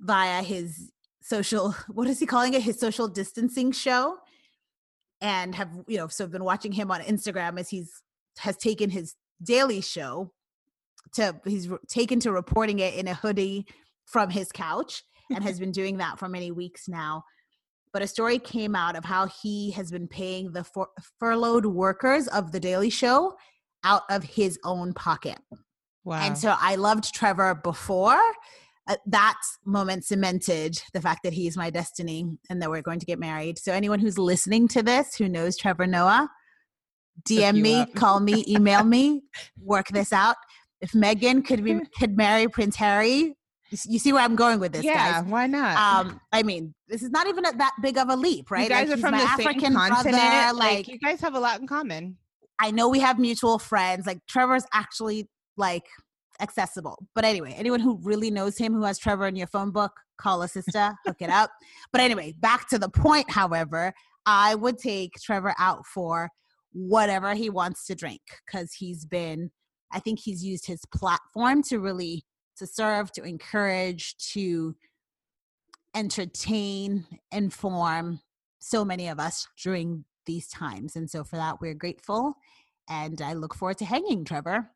[0.00, 0.90] via his
[1.22, 4.16] social what is he calling it his social distancing show
[5.20, 8.02] and have you know so i've been watching him on instagram as he's
[8.38, 10.32] has taken his daily show
[11.14, 13.66] to he's re- taken to reporting it in a hoodie
[14.06, 17.24] from his couch and has been doing that for many weeks now.
[17.92, 20.86] But a story came out of how he has been paying the fur-
[21.18, 23.34] furloughed workers of The Daily Show
[23.84, 25.38] out of his own pocket.
[26.04, 26.22] Wow.
[26.22, 28.20] And so I loved Trevor before.
[28.88, 33.06] Uh, that moment cemented the fact that he's my destiny and that we're going to
[33.06, 33.56] get married.
[33.58, 36.28] So anyone who's listening to this who knows Trevor Noah,
[37.28, 39.22] DM me, call me, email me,
[39.60, 40.36] work this out.
[40.80, 43.36] If Meghan could be could marry Prince Harry,
[43.86, 45.30] you see where I'm going with this, yeah, guys.
[45.30, 45.76] why not?
[46.06, 48.64] Um, I mean, this is not even a, that big of a leap, right?
[48.64, 50.16] You guys Like, are from the African same continent.
[50.16, 52.18] brother, like, like you guys have a lot in common.
[52.58, 54.06] I know we have mutual friends.
[54.06, 55.84] Like Trevor's actually like
[56.42, 57.06] accessible.
[57.14, 60.42] But anyway, anyone who really knows him who has Trevor in your phone book, call
[60.42, 61.50] a sister, hook it up.
[61.92, 63.92] But anyway, back to the point, however,
[64.26, 66.28] I would take Trevor out for
[66.72, 69.50] whatever he wants to drink because he's been
[69.92, 72.24] I think he's used his platform to really
[72.56, 74.74] to serve, to encourage, to
[75.94, 78.20] entertain, inform,
[78.58, 80.96] so many of us during these times.
[80.96, 82.34] And so for that, we're grateful.
[82.88, 84.70] And I look forward to hanging, Trevor.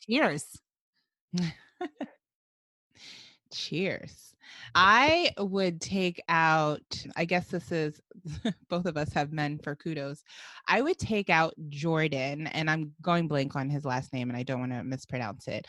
[0.00, 0.46] Cheers.
[3.52, 4.34] Cheers.
[4.74, 8.00] I would take out, I guess this is
[8.68, 10.22] both of us have men for kudos.
[10.68, 14.42] I would take out Jordan, and I'm going blank on his last name and I
[14.42, 15.66] don't want to mispronounce it,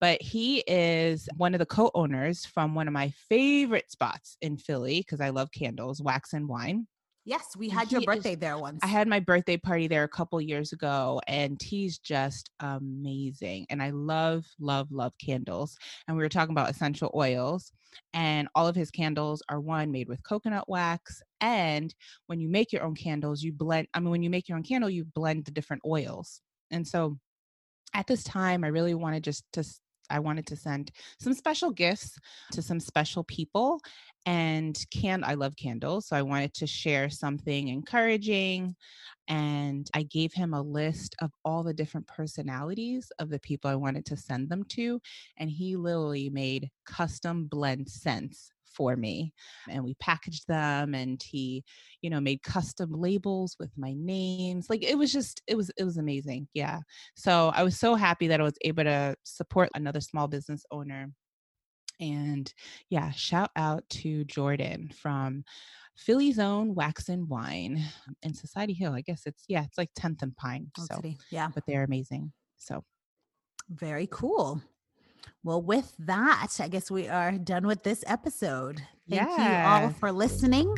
[0.00, 4.56] but he is one of the co owners from one of my favorite spots in
[4.56, 6.86] Philly because I love candles, Wax and Wine.
[7.24, 8.80] Yes, we had your birthday is, there once.
[8.82, 13.66] I had my birthday party there a couple years ago, and he's just amazing.
[13.68, 15.76] And I love, love, love candles.
[16.08, 17.72] And we were talking about essential oils,
[18.14, 21.20] and all of his candles are one made with coconut wax.
[21.40, 21.94] And
[22.26, 24.64] when you make your own candles, you blend, I mean, when you make your own
[24.64, 26.40] candle, you blend the different oils.
[26.70, 27.18] And so
[27.94, 29.64] at this time, I really wanted just to
[30.10, 32.18] I wanted to send some special gifts
[32.52, 33.80] to some special people
[34.26, 38.76] and can I love candles, so I wanted to share something encouraging
[39.28, 43.76] and I gave him a list of all the different personalities of the people I
[43.76, 45.00] wanted to send them to
[45.38, 49.32] and he literally made custom blend scents for me
[49.68, 51.64] and we packaged them and he
[52.02, 55.84] you know made custom labels with my names like it was just it was it
[55.84, 56.78] was amazing yeah
[57.14, 61.10] so i was so happy that i was able to support another small business owner
[62.00, 62.54] and
[62.88, 65.44] yeah shout out to jordan from
[65.96, 68.94] Philly's own Wax and Wine um, in Society Hill.
[68.94, 70.70] I guess it's yeah, it's like 10th and Pine.
[70.78, 71.18] so City.
[71.30, 72.32] yeah, but they're amazing.
[72.56, 72.82] So
[73.68, 74.62] very cool.
[75.42, 78.82] Well, with that, I guess we are done with this episode.
[79.08, 79.80] Thank yeah.
[79.80, 80.74] you all for listening.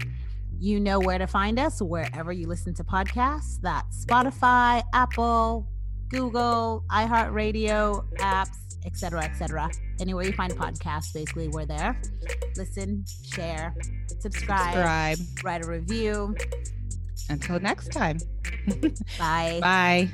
[0.61, 3.61] You know where to find us wherever you listen to podcasts.
[3.61, 5.67] That's Spotify, Apple,
[6.11, 9.69] Google, iHeartRadio, apps, etc., etc.
[10.01, 12.01] Anywhere you find podcasts, basically, we're there.
[12.57, 13.75] Listen, share,
[14.21, 15.19] subscribe, subscribe.
[15.43, 16.37] write a review.
[17.29, 18.19] Until next time.
[19.19, 19.59] Bye.
[19.61, 20.11] Bye.